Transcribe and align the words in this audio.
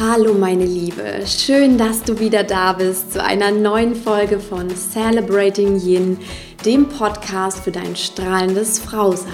Hallo 0.00 0.32
meine 0.32 0.64
Liebe, 0.64 1.26
schön, 1.26 1.76
dass 1.76 2.04
du 2.04 2.20
wieder 2.20 2.44
da 2.44 2.72
bist 2.72 3.14
zu 3.14 3.20
einer 3.20 3.50
neuen 3.50 3.96
Folge 3.96 4.38
von 4.38 4.68
Celebrating 4.70 5.76
Yin, 5.80 6.16
dem 6.64 6.88
Podcast 6.88 7.58
für 7.64 7.72
dein 7.72 7.96
strahlendes 7.96 8.78
Frausein. 8.78 9.32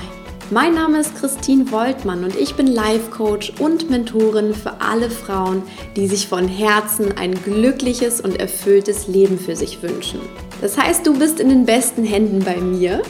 Mein 0.51 0.73
Name 0.73 1.01
ist 1.01 1.17
Christine 1.17 1.71
Woltmann 1.71 2.25
und 2.25 2.35
ich 2.35 2.55
bin 2.55 2.67
Life 2.67 3.11
Coach 3.11 3.53
und 3.59 3.91
Mentorin 3.91 4.55
für 4.55 4.81
alle 4.81 5.11
Frauen, 5.11 5.63
die 5.97 6.07
sich 6.07 6.29
von 6.29 6.49
Herzen 6.49 7.13
ein 7.19 7.35
glückliches 7.35 8.23
und 8.23 8.41
erfülltes 8.41 9.07
Leben 9.07 9.39
für 9.39 9.57
sich 9.57 9.83
wünschen. 9.83 10.21
Das 10.63 10.79
heißt, 10.79 11.07
du 11.07 11.19
bist 11.19 11.41
in 11.41 11.51
den 11.51 11.67
besten 11.67 12.05
Händen 12.05 12.39
bei 12.39 12.57
mir 12.57 13.03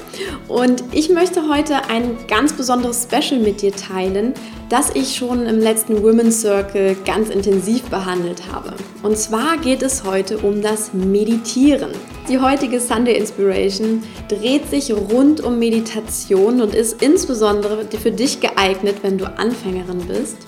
und 0.48 0.82
ich 0.90 1.08
möchte 1.08 1.48
heute 1.48 1.88
ein 1.88 2.16
ganz 2.26 2.52
besonderes 2.52 3.04
Special 3.04 3.40
mit 3.40 3.62
dir 3.62 3.70
teilen, 3.70 4.34
das 4.74 4.90
ich 4.92 5.14
schon 5.14 5.46
im 5.46 5.60
letzten 5.60 6.02
Women's 6.02 6.40
Circle 6.40 6.96
ganz 7.04 7.28
intensiv 7.28 7.84
behandelt 7.90 8.42
habe. 8.50 8.74
Und 9.04 9.16
zwar 9.16 9.56
geht 9.56 9.82
es 9.82 10.02
heute 10.02 10.38
um 10.38 10.62
das 10.62 10.92
Meditieren. 10.92 11.92
Die 12.28 12.40
heutige 12.40 12.80
Sunday 12.80 13.16
Inspiration 13.16 14.02
dreht 14.26 14.68
sich 14.68 14.92
rund 14.92 15.40
um 15.42 15.60
Meditation 15.60 16.60
und 16.60 16.74
ist 16.74 17.00
insbesondere 17.02 17.86
für 17.86 18.10
dich 18.10 18.40
geeignet, 18.40 18.96
wenn 19.02 19.16
du 19.16 19.26
Anfängerin 19.38 20.08
bist 20.08 20.38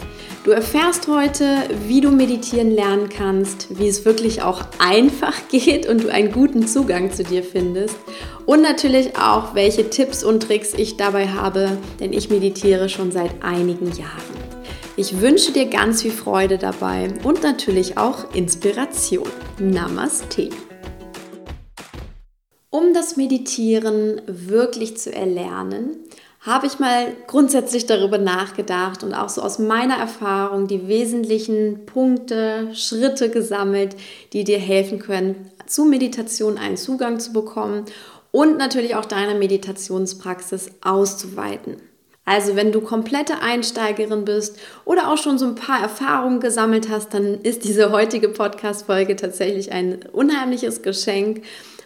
Du 0.46 0.52
erfährst 0.52 1.08
heute, 1.08 1.64
wie 1.88 2.00
du 2.00 2.12
meditieren 2.12 2.70
lernen 2.70 3.08
kannst, 3.08 3.80
wie 3.80 3.88
es 3.88 4.04
wirklich 4.04 4.42
auch 4.42 4.62
einfach 4.78 5.34
geht 5.50 5.88
und 5.88 6.04
du 6.04 6.08
einen 6.08 6.30
guten 6.30 6.68
Zugang 6.68 7.10
zu 7.10 7.24
dir 7.24 7.42
findest. 7.42 7.96
Und 8.46 8.62
natürlich 8.62 9.18
auch, 9.18 9.56
welche 9.56 9.90
Tipps 9.90 10.22
und 10.22 10.44
Tricks 10.44 10.72
ich 10.72 10.96
dabei 10.96 11.26
habe, 11.26 11.76
denn 11.98 12.12
ich 12.12 12.30
meditiere 12.30 12.88
schon 12.88 13.10
seit 13.10 13.42
einigen 13.42 13.90
Jahren. 13.96 14.22
Ich 14.96 15.20
wünsche 15.20 15.50
dir 15.50 15.66
ganz 15.66 16.02
viel 16.02 16.12
Freude 16.12 16.58
dabei 16.58 17.08
und 17.24 17.42
natürlich 17.42 17.98
auch 17.98 18.32
Inspiration. 18.32 19.28
Namaste. 19.58 20.50
Um 22.70 22.94
das 22.94 23.16
Meditieren 23.16 24.22
wirklich 24.28 24.96
zu 24.96 25.12
erlernen, 25.12 25.96
habe 26.46 26.68
ich 26.68 26.78
mal 26.78 27.12
grundsätzlich 27.26 27.86
darüber 27.86 28.18
nachgedacht 28.18 29.02
und 29.02 29.14
auch 29.14 29.28
so 29.28 29.42
aus 29.42 29.58
meiner 29.58 29.96
Erfahrung 29.96 30.68
die 30.68 30.86
wesentlichen 30.86 31.84
Punkte, 31.86 32.68
Schritte 32.72 33.30
gesammelt, 33.30 33.96
die 34.32 34.44
dir 34.44 34.58
helfen 34.58 35.00
können, 35.00 35.50
zu 35.66 35.84
Meditation 35.84 36.56
einen 36.56 36.76
Zugang 36.76 37.18
zu 37.18 37.32
bekommen 37.32 37.84
und 38.30 38.58
natürlich 38.58 38.94
auch 38.94 39.06
deine 39.06 39.34
Meditationspraxis 39.34 40.70
auszuweiten. 40.82 41.78
Also 42.24 42.54
wenn 42.54 42.70
du 42.70 42.80
komplette 42.80 43.40
Einsteigerin 43.40 44.24
bist 44.24 44.58
oder 44.84 45.12
auch 45.12 45.18
schon 45.18 45.38
so 45.38 45.46
ein 45.46 45.54
paar 45.56 45.80
Erfahrungen 45.80 46.40
gesammelt 46.40 46.88
hast, 46.88 47.14
dann 47.14 47.40
ist 47.40 47.64
diese 47.64 47.90
heutige 47.90 48.28
Podcast-Folge 48.28 49.16
tatsächlich 49.16 49.72
ein 49.72 50.00
unheimliches 50.12 50.82
Geschenk. 50.82 51.42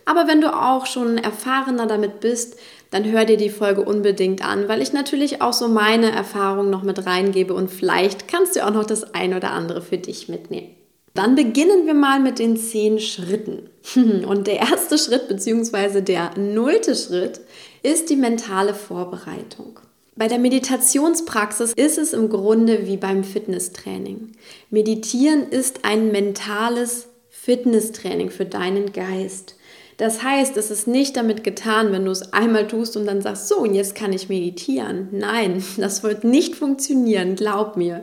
Aber 0.06 0.26
wenn 0.26 0.40
du 0.40 0.52
auch 0.52 0.86
schon 0.86 1.18
erfahrener 1.18 1.86
damit 1.86 2.20
bist, 2.20 2.56
dann 2.90 3.10
hör 3.10 3.24
dir 3.24 3.36
die 3.36 3.50
Folge 3.50 3.82
unbedingt 3.82 4.44
an, 4.44 4.68
weil 4.68 4.82
ich 4.82 4.92
natürlich 4.92 5.42
auch 5.42 5.52
so 5.52 5.68
meine 5.68 6.10
Erfahrungen 6.10 6.70
noch 6.70 6.82
mit 6.82 7.06
reingebe 7.06 7.54
und 7.54 7.70
vielleicht 7.70 8.28
kannst 8.28 8.56
du 8.56 8.66
auch 8.66 8.72
noch 8.72 8.84
das 8.84 9.14
ein 9.14 9.34
oder 9.34 9.52
andere 9.52 9.80
für 9.80 9.98
dich 9.98 10.28
mitnehmen. 10.28 10.74
Dann 11.14 11.34
beginnen 11.34 11.86
wir 11.86 11.94
mal 11.94 12.20
mit 12.20 12.38
den 12.38 12.56
zehn 12.56 13.00
Schritten. 13.00 13.68
Und 14.26 14.46
der 14.46 14.60
erste 14.60 14.96
Schritt 14.96 15.26
bzw. 15.28 16.02
der 16.02 16.38
nullte 16.38 16.94
Schritt 16.94 17.40
ist 17.82 18.10
die 18.10 18.16
mentale 18.16 18.74
Vorbereitung. 18.74 19.80
Bei 20.14 20.28
der 20.28 20.38
Meditationspraxis 20.38 21.72
ist 21.72 21.98
es 21.98 22.12
im 22.12 22.28
Grunde 22.28 22.86
wie 22.86 22.96
beim 22.96 23.24
Fitnesstraining. 23.24 24.32
Meditieren 24.70 25.48
ist 25.48 25.84
ein 25.84 26.12
mentales 26.12 27.08
Fitnesstraining 27.28 28.30
für 28.30 28.44
deinen 28.44 28.92
Geist. 28.92 29.56
Das 30.00 30.22
heißt, 30.22 30.56
es 30.56 30.70
ist 30.70 30.88
nicht 30.88 31.14
damit 31.18 31.44
getan, 31.44 31.92
wenn 31.92 32.06
du 32.06 32.10
es 32.10 32.32
einmal 32.32 32.66
tust 32.66 32.96
und 32.96 33.04
dann 33.04 33.20
sagst, 33.20 33.48
so, 33.48 33.58
und 33.58 33.74
jetzt 33.74 33.94
kann 33.94 34.14
ich 34.14 34.30
meditieren. 34.30 35.08
Nein, 35.12 35.62
das 35.76 36.02
wird 36.02 36.24
nicht 36.24 36.56
funktionieren, 36.56 37.36
glaub 37.36 37.76
mir. 37.76 38.02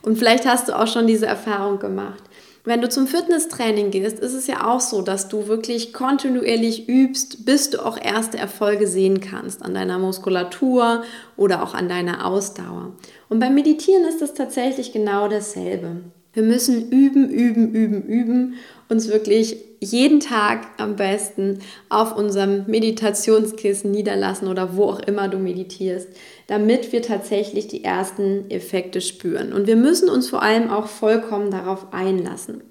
Und 0.00 0.16
vielleicht 0.16 0.46
hast 0.46 0.68
du 0.68 0.72
auch 0.78 0.86
schon 0.86 1.06
diese 1.06 1.26
Erfahrung 1.26 1.78
gemacht. 1.78 2.22
Wenn 2.64 2.80
du 2.80 2.88
zum 2.88 3.06
Fitnesstraining 3.06 3.90
gehst, 3.90 4.20
ist 4.20 4.32
es 4.32 4.46
ja 4.46 4.66
auch 4.66 4.80
so, 4.80 5.02
dass 5.02 5.28
du 5.28 5.46
wirklich 5.46 5.92
kontinuierlich 5.92 6.88
übst, 6.88 7.44
bis 7.44 7.68
du 7.68 7.84
auch 7.84 8.02
erste 8.02 8.38
Erfolge 8.38 8.86
sehen 8.86 9.20
kannst 9.20 9.62
an 9.62 9.74
deiner 9.74 9.98
Muskulatur 9.98 11.02
oder 11.36 11.62
auch 11.62 11.74
an 11.74 11.90
deiner 11.90 12.26
Ausdauer. 12.26 12.94
Und 13.28 13.38
beim 13.38 13.54
Meditieren 13.54 14.06
ist 14.06 14.22
es 14.22 14.32
tatsächlich 14.32 14.94
genau 14.94 15.28
dasselbe. 15.28 16.04
Wir 16.32 16.42
müssen 16.42 16.90
üben, 16.90 17.28
üben, 17.28 17.72
üben, 17.72 18.02
üben, 18.02 18.54
uns 18.88 19.08
wirklich 19.08 19.56
jeden 19.80 20.20
Tag 20.20 20.66
am 20.78 20.96
besten 20.96 21.60
auf 21.88 22.16
unserem 22.16 22.64
Meditationskissen 22.66 23.90
niederlassen 23.90 24.48
oder 24.48 24.76
wo 24.76 24.84
auch 24.84 25.00
immer 25.00 25.28
du 25.28 25.38
meditierst, 25.38 26.08
damit 26.46 26.92
wir 26.92 27.02
tatsächlich 27.02 27.68
die 27.68 27.84
ersten 27.84 28.50
Effekte 28.50 29.00
spüren. 29.00 29.52
Und 29.52 29.66
wir 29.66 29.76
müssen 29.76 30.08
uns 30.08 30.28
vor 30.28 30.42
allem 30.42 30.70
auch 30.70 30.86
vollkommen 30.86 31.50
darauf 31.50 31.92
einlassen. 31.92 32.62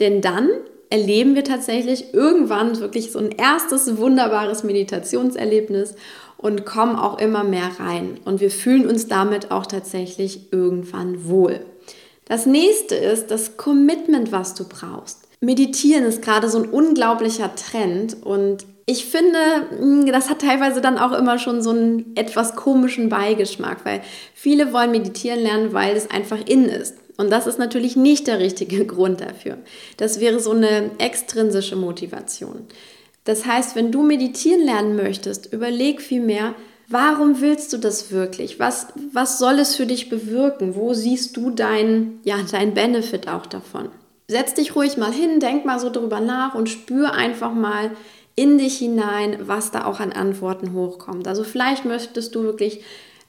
Denn 0.00 0.20
dann 0.20 0.48
erleben 0.90 1.34
wir 1.34 1.44
tatsächlich 1.44 2.14
irgendwann 2.14 2.78
wirklich 2.80 3.12
so 3.12 3.18
ein 3.18 3.30
erstes 3.30 3.98
wunderbares 3.98 4.64
Meditationserlebnis 4.64 5.94
und 6.38 6.64
kommen 6.64 6.96
auch 6.96 7.18
immer 7.18 7.44
mehr 7.44 7.70
rein. 7.78 8.18
Und 8.24 8.40
wir 8.40 8.50
fühlen 8.50 8.86
uns 8.86 9.08
damit 9.08 9.50
auch 9.50 9.66
tatsächlich 9.66 10.52
irgendwann 10.52 11.28
wohl. 11.28 11.60
Das 12.24 12.46
nächste 12.46 12.94
ist 12.94 13.30
das 13.30 13.56
Commitment, 13.56 14.32
was 14.32 14.54
du 14.54 14.64
brauchst. 14.68 15.27
Meditieren 15.40 16.04
ist 16.04 16.22
gerade 16.22 16.48
so 16.48 16.58
ein 16.58 16.68
unglaublicher 16.68 17.54
Trend 17.54 18.16
und 18.24 18.66
ich 18.86 19.04
finde, 19.04 19.38
hm, 19.78 20.06
das 20.06 20.30
hat 20.30 20.40
teilweise 20.40 20.80
dann 20.80 20.96
auch 20.96 21.12
immer 21.12 21.38
schon 21.38 21.62
so 21.62 21.70
einen 21.70 22.16
etwas 22.16 22.56
komischen 22.56 23.10
Beigeschmack, 23.10 23.84
weil 23.84 24.00
viele 24.34 24.72
wollen 24.72 24.90
meditieren 24.92 25.40
lernen, 25.40 25.72
weil 25.74 25.94
es 25.94 26.10
einfach 26.10 26.38
in 26.46 26.64
ist. 26.64 26.94
Und 27.18 27.30
das 27.30 27.46
ist 27.46 27.58
natürlich 27.58 27.96
nicht 27.96 28.26
der 28.26 28.38
richtige 28.38 28.86
Grund 28.86 29.20
dafür. 29.20 29.58
Das 29.98 30.20
wäre 30.20 30.40
so 30.40 30.52
eine 30.52 30.90
extrinsische 30.98 31.76
Motivation. 31.76 32.66
Das 33.24 33.44
heißt, 33.44 33.76
wenn 33.76 33.92
du 33.92 34.02
meditieren 34.02 34.64
lernen 34.64 34.96
möchtest, 34.96 35.52
überleg 35.52 36.00
vielmehr, 36.00 36.54
warum 36.88 37.42
willst 37.42 37.74
du 37.74 37.76
das 37.76 38.10
wirklich? 38.10 38.58
Was, 38.58 38.86
was 39.12 39.38
soll 39.38 39.58
es 39.58 39.76
für 39.76 39.84
dich 39.84 40.08
bewirken? 40.08 40.74
Wo 40.74 40.94
siehst 40.94 41.36
du 41.36 41.50
dein, 41.50 42.20
ja, 42.24 42.38
dein 42.50 42.72
Benefit 42.72 43.28
auch 43.28 43.44
davon? 43.44 43.90
Setz 44.28 44.54
dich 44.54 44.76
ruhig 44.76 44.96
mal 44.96 45.12
hin, 45.12 45.40
denk 45.40 45.64
mal 45.64 45.80
so 45.80 45.90
drüber 45.90 46.20
nach 46.20 46.54
und 46.54 46.68
spür 46.68 47.12
einfach 47.12 47.52
mal 47.52 47.90
in 48.36 48.58
dich 48.58 48.78
hinein, 48.78 49.38
was 49.40 49.72
da 49.72 49.86
auch 49.86 49.98
an 49.98 50.12
Antworten 50.12 50.74
hochkommt. 50.74 51.26
Also 51.26 51.42
vielleicht 51.42 51.84
möchtest 51.84 52.34
du 52.34 52.42
wirklich 52.42 52.82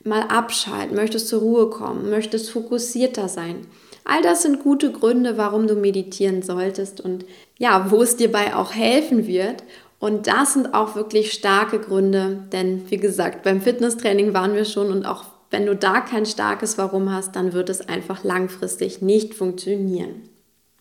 mal 0.04 0.22
abschalten, 0.24 0.96
möchtest 0.96 1.30
zur 1.30 1.42
Ruhe 1.42 1.70
kommen, 1.70 2.10
möchtest 2.10 2.52
fokussierter 2.52 3.28
sein. 3.28 3.66
All 4.04 4.22
das 4.22 4.44
sind 4.44 4.62
gute 4.62 4.92
Gründe, 4.92 5.38
warum 5.38 5.68
du 5.68 5.76
meditieren 5.76 6.42
solltest 6.42 7.02
und 7.02 7.26
ja, 7.58 7.92
wo 7.92 8.02
es 8.02 8.18
dir 8.18 8.32
bei 8.32 8.56
auch 8.56 8.74
helfen 8.74 9.26
wird. 9.26 9.64
Und 10.00 10.28
das 10.28 10.54
sind 10.54 10.74
auch 10.74 10.96
wirklich 10.96 11.34
starke 11.34 11.80
Gründe, 11.80 12.44
denn 12.52 12.90
wie 12.90 12.98
gesagt, 12.98 13.44
beim 13.44 13.62
Fitnesstraining 13.62 14.34
waren 14.34 14.54
wir 14.54 14.66
schon 14.66 14.92
und 14.92 15.06
auch 15.06 15.26
wenn 15.52 15.66
du 15.66 15.76
da 15.76 16.00
kein 16.02 16.26
starkes 16.26 16.78
Warum 16.78 17.12
hast, 17.12 17.36
dann 17.36 17.54
wird 17.54 17.70
es 17.70 17.88
einfach 17.88 18.24
langfristig 18.24 19.02
nicht 19.02 19.34
funktionieren. 19.34 20.29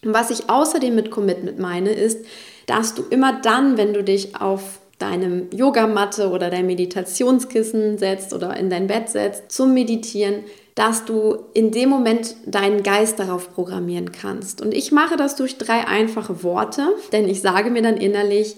Und 0.04 0.14
was 0.14 0.31
ich 0.31 0.48
außerdem 0.48 0.94
mit 0.94 1.10
Commitment 1.10 1.59
meine, 1.59 1.91
ist, 1.91 2.25
dass 2.66 2.94
du 2.94 3.03
immer 3.10 3.41
dann, 3.41 3.76
wenn 3.76 3.94
du 3.94 4.04
dich 4.04 4.41
auf 4.41 4.81
deinem 4.98 5.48
Yogamatte 5.53 6.31
oder 6.31 6.50
dein 6.50 6.66
Meditationskissen 6.66 7.98
setzt 7.98 8.32
oder 8.32 8.56
in 8.56 8.69
dein 8.69 8.88
Bett 8.88 9.09
setzt 9.09 9.53
zum 9.53 9.72
Meditieren, 9.72 10.45
dass 10.74 11.04
du 11.04 11.39
in 11.54 11.71
dem 11.71 11.89
Moment 11.89 12.36
deinen 12.47 12.83
Geist 12.83 13.18
darauf 13.18 13.53
programmieren 13.54 14.12
kannst. 14.12 14.60
Und 14.60 14.72
ich 14.72 14.92
mache 14.92 15.16
das 15.16 15.34
durch 15.36 15.59
drei 15.59 15.86
einfache 15.86 16.42
Worte, 16.42 16.83
denn 17.12 17.28
ich 17.28 17.41
sage 17.41 17.71
mir 17.71 17.83
dann 17.83 17.97
innerlich, 17.97 18.56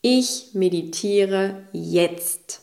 ich 0.00 0.50
meditiere 0.52 1.62
jetzt. 1.72 2.62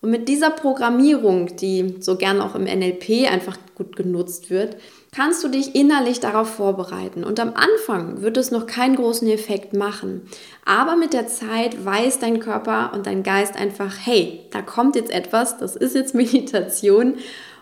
Und 0.00 0.10
mit 0.10 0.28
dieser 0.28 0.50
Programmierung, 0.50 1.56
die 1.56 1.96
so 2.00 2.16
gern 2.16 2.40
auch 2.40 2.54
im 2.54 2.64
NLP 2.64 3.30
einfach 3.30 3.58
gut 3.74 3.96
genutzt 3.96 4.50
wird, 4.50 4.76
kannst 5.12 5.42
du 5.42 5.48
dich 5.48 5.74
innerlich 5.74 6.20
darauf 6.20 6.48
vorbereiten. 6.48 7.24
Und 7.24 7.40
am 7.40 7.54
Anfang 7.54 8.22
wird 8.22 8.36
es 8.36 8.50
noch 8.50 8.66
keinen 8.66 8.96
großen 8.96 9.28
Effekt 9.28 9.72
machen. 9.72 10.22
Aber 10.64 10.96
mit 10.96 11.12
der 11.12 11.26
Zeit 11.26 11.84
weiß 11.84 12.20
dein 12.20 12.40
Körper 12.40 12.92
und 12.94 13.06
dein 13.06 13.22
Geist 13.22 13.56
einfach, 13.56 13.94
hey, 14.04 14.46
da 14.52 14.62
kommt 14.62 14.96
jetzt 14.96 15.10
etwas, 15.10 15.58
das 15.58 15.76
ist 15.76 15.94
jetzt 15.94 16.14
Meditation. 16.14 17.14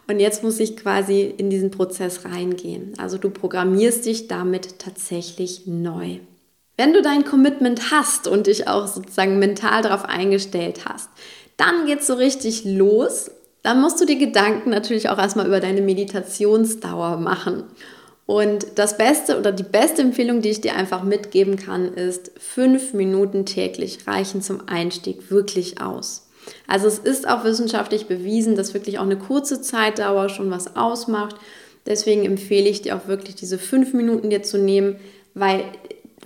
Und 0.07 0.21
jetzt 0.21 0.43
muss 0.43 0.59
ich 0.59 0.77
quasi 0.77 1.23
in 1.23 1.51
diesen 1.51 1.71
Prozess 1.71 2.25
reingehen. 2.25 2.95
Also 2.99 3.19
du 3.19 3.31
programmierst 3.31 4.07
dich 4.07 4.27
damit 4.27 4.79
tatsächlich 4.79 5.67
neu. 5.67 6.19
Wenn 6.79 6.93
du 6.93 7.03
dein 7.03 7.25
Commitment 7.25 7.91
hast 7.91 8.29
und 8.29 8.47
dich 8.47 8.69
auch 8.69 8.87
sozusagen 8.87 9.39
mental 9.39 9.83
darauf 9.83 10.05
eingestellt 10.05 10.87
hast, 10.87 11.11
dann 11.57 11.87
geht 11.87 12.01
es 12.01 12.07
so 12.07 12.15
richtig 12.15 12.65
los 12.65 13.31
dann 13.69 13.83
musst 13.83 14.01
du 14.01 14.07
dir 14.07 14.17
Gedanken 14.17 14.71
natürlich 14.71 15.11
auch 15.11 15.19
erstmal 15.19 15.47
über 15.47 15.61
deine 15.61 15.83
Meditationsdauer 15.83 17.19
machen. 17.19 17.65
Und 18.25 18.65
das 18.77 18.97
Beste 18.97 19.39
oder 19.39 19.53
die 19.53 19.63
beste 19.63 20.01
Empfehlung, 20.01 20.41
die 20.41 20.49
ich 20.49 20.63
dir 20.63 20.75
einfach 20.75 21.03
mitgeben 21.03 21.57
kann, 21.57 21.93
ist, 21.93 22.33
fünf 22.39 22.95
Minuten 22.95 23.45
täglich 23.45 24.07
reichen 24.07 24.41
zum 24.41 24.67
Einstieg 24.69 25.31
wirklich 25.31 25.83
aus. 25.83 26.31
Also 26.67 26.87
es 26.87 26.99
ist 26.99 27.29
auch 27.29 27.45
wissenschaftlich 27.45 28.07
bewiesen, 28.07 28.57
dass 28.57 28.73
wirklich 28.73 29.01
auch 29.01 29.05
eine 29.05 29.19
kurze 29.19 29.61
Zeitdauer 29.61 30.31
schon 30.31 30.51
was 30.51 30.75
ausmacht. 30.75 31.37
Deswegen 31.85 32.25
empfehle 32.25 32.71
ich 32.71 32.81
dir 32.81 32.97
auch 32.97 33.07
wirklich 33.07 33.35
diese 33.35 33.59
fünf 33.59 33.93
Minuten 33.93 34.31
dir 34.31 34.43
zu 34.43 34.57
nehmen, 34.57 34.97
weil 35.35 35.63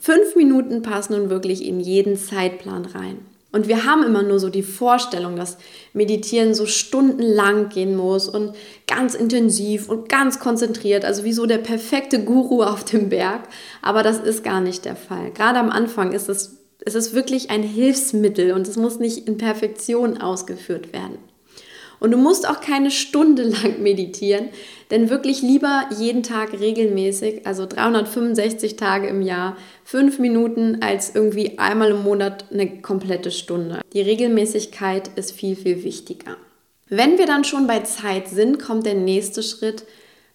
fünf 0.00 0.36
Minuten 0.36 0.82
passen 0.82 1.14
nun 1.14 1.28
wirklich 1.28 1.64
in 1.64 1.80
jeden 1.80 2.16
Zeitplan 2.16 2.84
rein. 2.84 3.18
Und 3.52 3.68
wir 3.68 3.84
haben 3.84 4.02
immer 4.02 4.22
nur 4.22 4.40
so 4.40 4.48
die 4.48 4.62
Vorstellung, 4.62 5.36
dass 5.36 5.58
Meditieren 5.92 6.54
so 6.54 6.64
stundenlang 6.64 7.68
gehen 7.68 7.94
muss 7.96 8.26
und 8.26 8.54
ganz 8.86 9.14
intensiv 9.14 9.90
und 9.90 10.08
ganz 10.08 10.40
konzentriert, 10.40 11.04
also 11.04 11.22
wie 11.24 11.34
so 11.34 11.44
der 11.44 11.58
perfekte 11.58 12.24
Guru 12.24 12.62
auf 12.62 12.82
dem 12.82 13.10
Berg. 13.10 13.42
Aber 13.82 14.02
das 14.02 14.18
ist 14.18 14.42
gar 14.42 14.62
nicht 14.62 14.86
der 14.86 14.96
Fall. 14.96 15.30
Gerade 15.32 15.58
am 15.58 15.68
Anfang 15.68 16.12
ist 16.12 16.30
es, 16.30 16.60
es 16.80 16.94
ist 16.94 17.12
wirklich 17.12 17.50
ein 17.50 17.62
Hilfsmittel 17.62 18.52
und 18.52 18.66
es 18.66 18.76
muss 18.76 18.98
nicht 18.98 19.28
in 19.28 19.36
Perfektion 19.36 20.18
ausgeführt 20.18 20.94
werden. 20.94 21.18
Und 22.00 22.10
du 22.10 22.16
musst 22.16 22.48
auch 22.48 22.60
keine 22.60 22.90
Stunde 22.90 23.42
lang 23.62 23.82
meditieren, 23.82 24.48
denn 24.92 25.08
wirklich 25.08 25.40
lieber 25.40 25.86
jeden 25.98 26.22
Tag 26.22 26.52
regelmäßig, 26.52 27.46
also 27.46 27.64
365 27.64 28.76
Tage 28.76 29.08
im 29.08 29.22
Jahr, 29.22 29.56
fünf 29.84 30.18
Minuten 30.18 30.82
als 30.82 31.14
irgendwie 31.14 31.58
einmal 31.58 31.92
im 31.92 32.02
Monat 32.02 32.44
eine 32.52 32.82
komplette 32.82 33.30
Stunde. 33.30 33.80
Die 33.94 34.02
Regelmäßigkeit 34.02 35.08
ist 35.16 35.32
viel, 35.32 35.56
viel 35.56 35.82
wichtiger. 35.82 36.36
Wenn 36.90 37.16
wir 37.16 37.24
dann 37.24 37.44
schon 37.44 37.66
bei 37.66 37.80
Zeit 37.80 38.28
sind, 38.28 38.62
kommt 38.62 38.84
der 38.84 38.94
nächste 38.94 39.42
Schritt. 39.42 39.84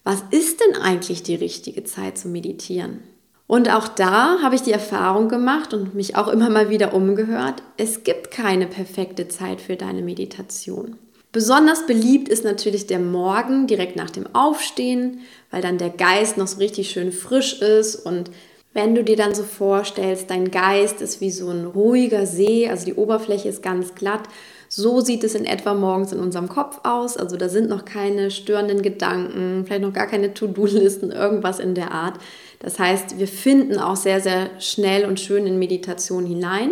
Was 0.02 0.24
ist 0.32 0.60
denn 0.60 0.82
eigentlich 0.82 1.22
die 1.22 1.36
richtige 1.36 1.84
Zeit 1.84 2.18
zu 2.18 2.26
meditieren? 2.26 2.98
Und 3.46 3.72
auch 3.72 3.86
da 3.86 4.42
habe 4.42 4.56
ich 4.56 4.62
die 4.62 4.72
Erfahrung 4.72 5.28
gemacht 5.28 5.72
und 5.72 5.94
mich 5.94 6.16
auch 6.16 6.26
immer 6.26 6.50
mal 6.50 6.68
wieder 6.68 6.94
umgehört, 6.94 7.62
es 7.76 8.02
gibt 8.02 8.32
keine 8.32 8.66
perfekte 8.66 9.28
Zeit 9.28 9.60
für 9.60 9.76
deine 9.76 10.02
Meditation. 10.02 10.96
Besonders 11.32 11.86
beliebt 11.86 12.28
ist 12.28 12.44
natürlich 12.44 12.86
der 12.86 13.00
Morgen 13.00 13.66
direkt 13.66 13.96
nach 13.96 14.10
dem 14.10 14.34
Aufstehen, 14.34 15.20
weil 15.50 15.60
dann 15.60 15.78
der 15.78 15.90
Geist 15.90 16.38
noch 16.38 16.46
so 16.46 16.58
richtig 16.58 16.90
schön 16.90 17.12
frisch 17.12 17.60
ist 17.60 17.96
und 17.96 18.30
wenn 18.74 18.94
du 18.94 19.02
dir 19.02 19.16
dann 19.16 19.34
so 19.34 19.42
vorstellst, 19.42 20.30
dein 20.30 20.50
Geist 20.50 21.00
ist 21.00 21.20
wie 21.20 21.30
so 21.30 21.48
ein 21.50 21.64
ruhiger 21.64 22.26
See, 22.26 22.68
also 22.68 22.84
die 22.84 22.94
Oberfläche 22.94 23.48
ist 23.48 23.62
ganz 23.62 23.94
glatt, 23.94 24.28
so 24.68 25.00
sieht 25.00 25.24
es 25.24 25.34
in 25.34 25.46
etwa 25.46 25.74
morgens 25.74 26.12
in 26.12 26.20
unserem 26.20 26.48
Kopf 26.48 26.80
aus. 26.84 27.16
Also 27.16 27.36
da 27.36 27.48
sind 27.48 27.70
noch 27.70 27.84
keine 27.86 28.30
störenden 28.30 28.82
Gedanken, 28.82 29.64
vielleicht 29.64 29.82
noch 29.82 29.94
gar 29.94 30.06
keine 30.06 30.34
To-Do-Listen, 30.34 31.10
irgendwas 31.10 31.58
in 31.58 31.74
der 31.74 31.90
Art. 31.90 32.20
Das 32.60 32.78
heißt, 32.78 33.18
wir 33.18 33.28
finden 33.28 33.78
auch 33.78 33.96
sehr, 33.96 34.20
sehr 34.20 34.50
schnell 34.60 35.06
und 35.06 35.18
schön 35.18 35.46
in 35.46 35.58
Meditation 35.58 36.26
hinein. 36.26 36.70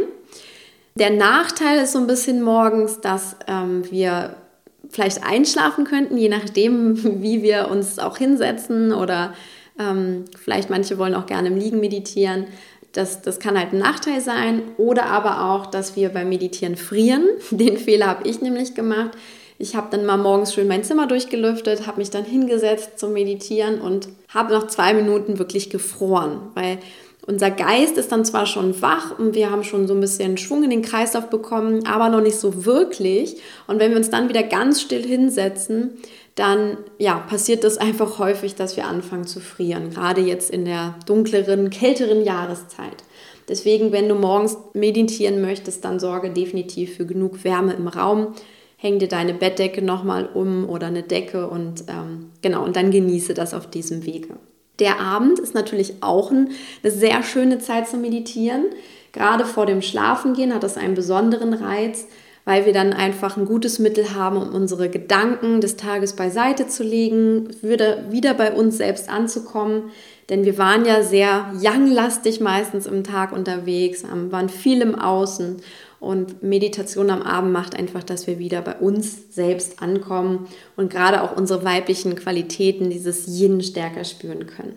Der 0.97 1.11
Nachteil 1.11 1.83
ist 1.83 1.93
so 1.93 1.99
ein 1.99 2.07
bisschen 2.07 2.43
morgens, 2.43 3.01
dass 3.01 3.37
ähm, 3.49 3.83
wir 3.91 4.37
vielleicht 4.91 5.25
einschlafen 5.25 5.85
könnten, 5.85 6.17
je 6.17 6.29
nachdem, 6.29 7.23
wie 7.23 7.43
wir 7.43 7.69
uns 7.71 7.99
auch 7.99 8.19
hinsetzen 8.19 8.93
oder 8.93 9.35
ähm, 9.79 10.25
vielleicht 10.39 10.71
manche 10.71 10.99
wollen 10.99 11.15
auch 11.15 11.27
gerne 11.27 11.49
im 11.49 11.57
Liegen 11.57 11.81
meditieren. 11.81 12.47
Das, 12.93 13.21
das 13.21 13.39
kann 13.39 13.59
halt 13.59 13.73
ein 13.73 13.79
Nachteil 13.79 14.21
sein. 14.21 14.63
Oder 14.79 15.07
aber 15.07 15.51
auch, 15.51 15.67
dass 15.67 15.97
wir 15.97 16.09
beim 16.09 16.31
Meditieren 16.31 16.77
frieren. 16.77 17.25
Den 17.51 17.77
Fehler 17.77 18.07
habe 18.07 18.29
ich 18.29 18.41
nämlich 18.41 18.75
gemacht. 18.75 19.11
Ich 19.59 19.75
habe 19.75 19.89
dann 19.91 20.05
mal 20.05 20.19
morgens 20.19 20.53
schön 20.53 20.69
mein 20.69 20.85
Zimmer 20.85 21.07
durchgelüftet, 21.07 21.87
habe 21.87 21.99
mich 21.99 22.11
dann 22.11 22.25
hingesetzt 22.25 22.99
zum 22.99 23.15
Meditieren 23.15 23.81
und 23.81 24.09
habe 24.29 24.53
nach 24.53 24.67
zwei 24.67 24.93
Minuten 24.93 25.39
wirklich 25.39 25.71
gefroren, 25.71 26.51
weil 26.55 26.79
unser 27.27 27.51
Geist 27.51 27.99
ist 27.99 28.13
dann 28.13 28.25
zwar 28.25 28.47
schon 28.47 28.81
wach 28.81 29.19
und 29.19 29.35
wir 29.35 29.51
haben 29.51 29.65
schon 29.65 29.89
so 29.89 29.95
ein 29.95 30.01
bisschen 30.01 30.39
Schwung 30.39 30.63
in 30.63 30.71
den 30.71 30.83
Kreislauf 30.83 31.29
bekommen, 31.29 31.85
aber 31.85 32.09
noch 32.09 32.21
nicht 32.21 32.39
so 32.39 32.65
wirklich. 32.65 33.37
Und 33.67 33.81
wenn 33.81 33.91
wir 33.91 33.99
uns 33.99 34.11
dann 34.11 34.29
wieder 34.29 34.45
ganz 34.45 34.81
still 34.81 35.03
hinsetzen, 35.05 35.95
dann 36.37 36.77
ja, 36.99 37.19
passiert 37.19 37.65
das 37.65 37.79
einfach 37.79 38.19
häufig, 38.21 38.55
dass 38.55 38.77
wir 38.77 38.87
anfangen 38.87 39.27
zu 39.27 39.41
frieren, 39.41 39.91
gerade 39.91 40.21
jetzt 40.21 40.51
in 40.51 40.65
der 40.65 40.95
dunkleren, 41.07 41.71
kälteren 41.71 42.23
Jahreszeit. 42.23 43.03
Deswegen, 43.49 43.91
wenn 43.91 44.09
du 44.09 44.15
morgens 44.15 44.57
meditieren 44.75 45.41
möchtest, 45.41 45.85
dann 45.85 45.99
sorge 45.99 46.31
definitiv 46.31 46.97
für 46.97 47.07
genug 47.07 47.43
Wärme 47.43 47.73
im 47.75 47.89
Raum. 47.89 48.35
Häng 48.77 48.99
dir 48.99 49.09
deine 49.09 49.35
Bettdecke 49.35 49.83
nochmal 49.83 50.29
um 50.33 50.69
oder 50.69 50.89
eine 50.89 51.03
Decke 51.03 51.49
und 51.49 51.85
ähm, 51.89 52.31
genau, 52.43 52.65
und 52.65 52.77
dann 52.77 52.91
genieße 52.91 53.35
das 53.35 53.55
auf 53.55 53.69
diesem 53.71 54.05
Wege. 54.05 54.37
Der 54.79 55.01
Abend 55.01 55.39
ist 55.39 55.55
natürlich 55.55 56.03
auch 56.03 56.31
eine 56.31 56.49
sehr 56.83 57.23
schöne 57.23 57.59
Zeit 57.59 57.89
zum 57.89 58.03
Meditieren. 58.03 58.65
Gerade 59.13 59.47
vor 59.47 59.67
dem 59.67 59.81
Schlafengehen 59.81 60.55
hat 60.55 60.63
das 60.63 60.77
einen 60.77 60.95
besonderen 60.95 61.55
Reiz, 61.55 62.07
weil 62.45 62.67
wir 62.67 62.73
dann 62.73 62.93
einfach 62.93 63.37
ein 63.37 63.47
gutes 63.47 63.79
Mittel 63.79 64.15
haben, 64.15 64.37
um 64.37 64.55
unsere 64.55 64.89
Gedanken 64.89 65.61
des 65.61 65.77
Tages 65.77 66.13
beiseite 66.15 66.69
zu 66.69 66.85
legen, 66.85 67.49
wieder 67.63 68.35
bei 68.35 68.53
uns 68.53 68.77
selbst 68.77 69.09
anzukommen. 69.09 69.91
Denn 70.29 70.45
wir 70.45 70.59
waren 70.59 70.85
ja 70.85 71.03
sehr 71.03 71.53
young-lastig 71.55 72.41
meistens 72.41 72.87
im 72.87 73.05
Tag 73.05 73.33
unterwegs, 73.33 74.05
waren 74.31 74.49
viel 74.49 74.83
im 74.83 74.95
Außen 74.95 75.57
und 76.01 76.43
Meditation 76.43 77.11
am 77.11 77.23
Abend 77.23 77.53
macht 77.53 77.79
einfach, 77.79 78.03
dass 78.03 78.27
wir 78.27 78.39
wieder 78.39 78.61
bei 78.63 78.77
uns 78.77 79.35
selbst 79.35 79.83
ankommen 79.83 80.47
und 80.77 80.91
gerade 80.91 81.23
auch 81.23 81.37
unsere 81.37 81.65
weiblichen 81.65 82.15
Qualitäten, 82.17 82.91
dieses 82.91 83.27
Yin 83.27 83.63
stärker 83.63 84.05
spüren 84.05 84.47
können. 84.47 84.77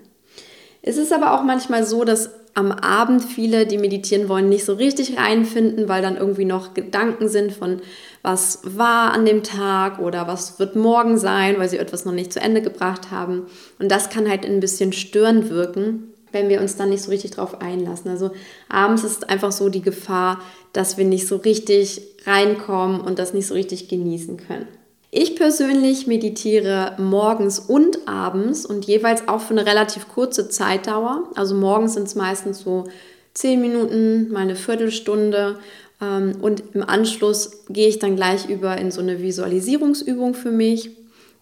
Es 0.82 0.98
ist 0.98 1.12
aber 1.12 1.34
auch 1.34 1.44
manchmal 1.44 1.86
so, 1.86 2.06
dass 2.06 2.30
am 2.56 2.72
Abend 2.72 3.24
viele, 3.24 3.66
die 3.66 3.78
meditieren 3.78 4.28
wollen, 4.28 4.50
nicht 4.50 4.66
so 4.66 4.74
richtig 4.74 5.18
reinfinden, 5.18 5.88
weil 5.88 6.02
dann 6.02 6.18
irgendwie 6.18 6.46
noch 6.46 6.74
Gedanken 6.74 7.30
sind 7.30 7.54
von, 7.54 7.82
was 8.22 8.62
war 8.64 9.14
an 9.14 9.26
dem 9.26 9.44
Tag 9.44 10.00
oder 10.00 10.28
was 10.28 10.60
wird 10.60 10.76
morgen 10.76 11.18
sein, 11.18 11.58
weil 11.58 11.70
sie 11.70 11.78
etwas 11.78 12.06
noch 12.06 12.14
nicht 12.14 12.34
zu 12.34 12.42
Ende 12.42 12.62
gebracht 12.62 13.12
haben. 13.12 13.48
Und 13.78 13.90
das 13.90 14.10
kann 14.10 14.30
halt 14.30 14.46
ein 14.46 14.60
bisschen 14.60 14.94
störend 14.94 15.50
wirken 15.50 16.14
wenn 16.32 16.50
wir 16.50 16.62
uns 16.62 16.76
dann 16.76 16.90
nicht 16.90 17.04
so 17.04 17.12
richtig 17.12 17.32
drauf 17.32 17.62
einlassen. 17.62 18.10
Also 18.12 18.32
abends 18.68 19.04
ist 19.04 19.30
einfach 19.30 19.52
so 19.52 19.70
die 19.70 19.82
Gefahr, 19.82 20.42
dass 20.74 20.98
wir 20.98 21.06
nicht 21.06 21.28
so 21.28 21.38
richtig 21.38 22.02
reinkommen 22.26 23.02
und 23.02 23.20
das 23.20 23.34
nicht 23.34 23.48
so 23.48 23.54
richtig 23.54 23.88
genießen 23.88 24.38
können. 24.38 24.68
Ich 25.12 25.36
persönlich 25.36 26.06
meditiere 26.06 26.96
morgens 27.00 27.58
und 27.58 28.08
abends 28.08 28.66
und 28.66 28.86
jeweils 28.86 29.28
auch 29.28 29.42
für 29.42 29.54
eine 29.54 29.66
relativ 29.66 30.08
kurze 30.08 30.50
Zeitdauer. 30.50 31.24
Also 31.36 31.56
morgens 31.56 31.96
sind 31.96 32.08
es 32.08 32.14
meistens 32.14 32.60
so 32.60 32.86
zehn 33.34 33.60
Minuten, 33.60 34.32
mal 34.32 34.42
eine 34.42 34.56
Viertelstunde 34.56 35.58
ähm, 36.00 36.34
und 36.42 36.64
im 36.74 36.84
Anschluss 36.84 37.64
gehe 37.70 37.88
ich 37.88 37.98
dann 37.98 38.16
gleich 38.16 38.50
über 38.50 38.78
in 38.78 38.92
so 38.92 39.02
eine 39.02 39.22
Visualisierungsübung 39.22 40.36
für 40.36 40.52
mich. 40.52 40.92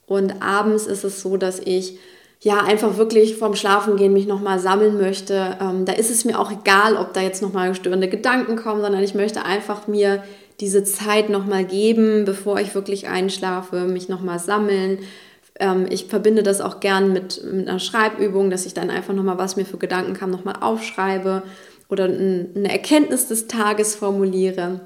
Und 0.05 0.41
abends 0.41 0.87
ist 0.87 1.03
es 1.03 1.21
so, 1.21 1.35
dass 1.35 1.59
ich 1.59 1.99
ja, 2.41 2.63
einfach 2.63 2.97
wirklich 2.97 3.35
vorm 3.37 3.55
Schlafengehen 3.55 4.13
mich 4.13 4.27
nochmal 4.27 4.59
sammeln 4.59 4.97
möchte, 4.97 5.57
ähm, 5.59 5.85
da 5.85 5.93
ist 5.93 6.11
es 6.11 6.23
mir 6.23 6.39
auch 6.39 6.51
egal, 6.51 6.95
ob 6.95 7.13
da 7.13 7.21
jetzt 7.21 7.41
nochmal 7.41 7.73
störende 7.73 8.07
Gedanken 8.07 8.55
kommen, 8.55 8.81
sondern 8.81 9.03
ich 9.03 9.15
möchte 9.15 9.43
einfach 9.43 9.87
mir 9.87 10.23
diese 10.59 10.83
Zeit 10.83 11.29
nochmal 11.29 11.65
geben, 11.65 12.25
bevor 12.25 12.59
ich 12.59 12.75
wirklich 12.75 13.07
einschlafe, 13.07 13.85
mich 13.85 14.09
nochmal 14.09 14.39
sammeln. 14.39 14.99
Ähm, 15.59 15.87
ich 15.89 16.05
verbinde 16.05 16.43
das 16.43 16.61
auch 16.61 16.79
gern 16.79 17.11
mit, 17.11 17.43
mit 17.43 17.67
einer 17.67 17.79
Schreibübung, 17.79 18.49
dass 18.49 18.65
ich 18.65 18.73
dann 18.73 18.91
einfach 18.91 19.13
nochmal, 19.13 19.37
was 19.39 19.55
mir 19.55 19.65
für 19.65 19.77
Gedanken 19.77 20.13
kam, 20.13 20.29
nochmal 20.29 20.57
aufschreibe 20.61 21.43
oder 21.89 22.05
eine 22.05 22.69
Erkenntnis 22.71 23.27
des 23.27 23.47
Tages 23.47 23.95
formuliere 23.95 24.81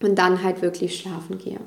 und 0.00 0.18
dann 0.18 0.42
halt 0.42 0.60
wirklich 0.60 0.98
schlafen 0.98 1.38
gehe. 1.38 1.60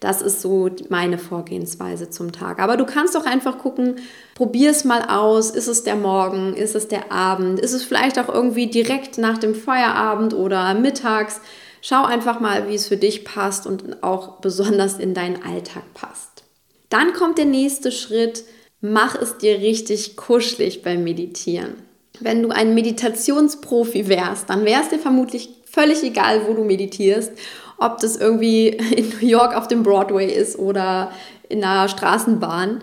Das 0.00 0.20
ist 0.20 0.42
so 0.42 0.70
meine 0.88 1.18
Vorgehensweise 1.18 2.10
zum 2.10 2.32
Tag. 2.32 2.58
Aber 2.60 2.76
du 2.76 2.84
kannst 2.84 3.16
auch 3.16 3.24
einfach 3.24 3.58
gucken, 3.58 3.96
probier 4.34 4.70
es 4.70 4.84
mal 4.84 5.02
aus. 5.08 5.50
Ist 5.50 5.68
es 5.68 5.84
der 5.84 5.96
Morgen? 5.96 6.54
Ist 6.54 6.74
es 6.74 6.88
der 6.88 7.10
Abend? 7.10 7.58
Ist 7.58 7.72
es 7.72 7.82
vielleicht 7.82 8.18
auch 8.18 8.28
irgendwie 8.28 8.66
direkt 8.66 9.16
nach 9.18 9.38
dem 9.38 9.54
Feierabend 9.54 10.34
oder 10.34 10.74
mittags? 10.74 11.40
Schau 11.80 12.04
einfach 12.04 12.40
mal, 12.40 12.68
wie 12.68 12.74
es 12.74 12.88
für 12.88 12.96
dich 12.96 13.24
passt 13.24 13.66
und 13.66 14.02
auch 14.02 14.40
besonders 14.40 14.98
in 14.98 15.14
deinen 15.14 15.42
Alltag 15.42 15.84
passt. 15.94 16.44
Dann 16.90 17.12
kommt 17.12 17.38
der 17.38 17.44
nächste 17.44 17.90
Schritt. 17.90 18.44
Mach 18.80 19.14
es 19.20 19.38
dir 19.38 19.58
richtig 19.58 20.16
kuschelig 20.16 20.82
beim 20.82 21.04
Meditieren. 21.04 21.74
Wenn 22.20 22.42
du 22.42 22.50
ein 22.50 22.74
Meditationsprofi 22.74 24.08
wärst, 24.08 24.50
dann 24.50 24.64
wäre 24.64 24.82
es 24.82 24.88
dir 24.90 24.98
vermutlich 24.98 25.50
völlig 25.70 26.02
egal, 26.02 26.46
wo 26.46 26.54
du 26.54 26.64
meditierst 26.64 27.32
ob 27.78 27.98
das 27.98 28.16
irgendwie 28.16 28.68
in 28.96 29.10
New 29.10 29.26
York 29.26 29.56
auf 29.56 29.68
dem 29.68 29.82
Broadway 29.82 30.32
ist 30.32 30.58
oder 30.58 31.10
in 31.48 31.62
einer 31.62 31.88
Straßenbahn, 31.88 32.80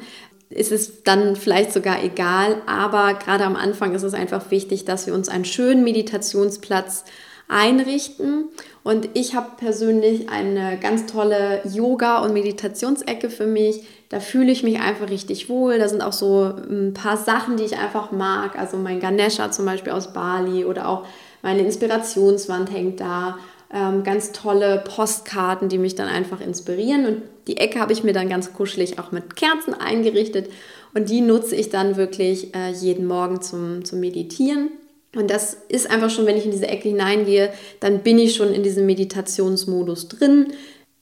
ist 0.49 0.71
es 0.71 1.03
dann 1.03 1.35
vielleicht 1.35 1.73
sogar 1.73 2.03
egal. 2.03 2.61
Aber 2.67 3.15
gerade 3.15 3.43
am 3.43 3.55
Anfang 3.55 3.95
ist 3.95 4.03
es 4.03 4.13
einfach 4.13 4.51
wichtig, 4.51 4.85
dass 4.85 5.07
wir 5.07 5.13
uns 5.13 5.29
einen 5.29 5.45
schönen 5.45 5.83
Meditationsplatz 5.83 7.05
einrichten. 7.47 8.49
Und 8.83 9.09
ich 9.13 9.35
habe 9.35 9.51
persönlich 9.57 10.29
eine 10.29 10.77
ganz 10.79 11.05
tolle 11.05 11.61
Yoga- 11.65 12.19
und 12.19 12.33
Meditationsecke 12.33 13.29
für 13.29 13.45
mich, 13.47 13.83
Da 14.09 14.19
fühle 14.19 14.51
ich 14.51 14.61
mich 14.61 14.79
einfach 14.79 15.09
richtig 15.09 15.49
wohl. 15.49 15.79
Da 15.79 15.87
sind 15.87 16.03
auch 16.03 16.13
so 16.13 16.43
ein 16.43 16.93
paar 16.93 17.17
Sachen, 17.17 17.57
die 17.57 17.63
ich 17.63 17.79
einfach 17.79 18.11
mag. 18.11 18.59
Also 18.59 18.77
mein 18.77 18.99
Ganesha 18.99 19.49
zum 19.49 19.65
Beispiel 19.65 19.91
aus 19.91 20.13
Bali 20.13 20.65
oder 20.65 20.87
auch 20.87 21.07
meine 21.41 21.61
Inspirationswand 21.61 22.71
hängt 22.71 22.99
da. 22.99 23.39
Ähm, 23.73 24.03
ganz 24.03 24.31
tolle 24.31 24.83
Postkarten, 24.85 25.67
die 25.67 25.79
mich 25.79 25.95
dann 25.95 26.07
einfach 26.07 26.39
inspirieren. 26.41 27.07
Und 27.07 27.21
die 27.47 27.57
Ecke 27.57 27.79
habe 27.79 27.91
ich 27.91 28.03
mir 28.03 28.13
dann 28.13 28.29
ganz 28.29 28.53
kuschelig 28.53 28.99
auch 28.99 29.11
mit 29.11 29.35
Kerzen 29.35 29.73
eingerichtet. 29.73 30.49
Und 30.93 31.09
die 31.09 31.21
nutze 31.21 31.55
ich 31.55 31.69
dann 31.69 31.97
wirklich 31.97 32.53
äh, 32.55 32.71
jeden 32.71 33.07
Morgen 33.07 33.41
zum, 33.41 33.83
zum 33.83 33.99
Meditieren. 33.99 34.69
Und 35.15 35.29
das 35.29 35.57
ist 35.69 35.89
einfach 35.89 36.09
schon, 36.09 36.25
wenn 36.25 36.37
ich 36.37 36.45
in 36.45 36.51
diese 36.51 36.67
Ecke 36.67 36.89
hineingehe, 36.89 37.51
dann 37.79 37.99
bin 37.99 38.19
ich 38.19 38.35
schon 38.35 38.53
in 38.53 38.63
diesem 38.63 38.85
Meditationsmodus 38.85 40.07
drin, 40.07 40.53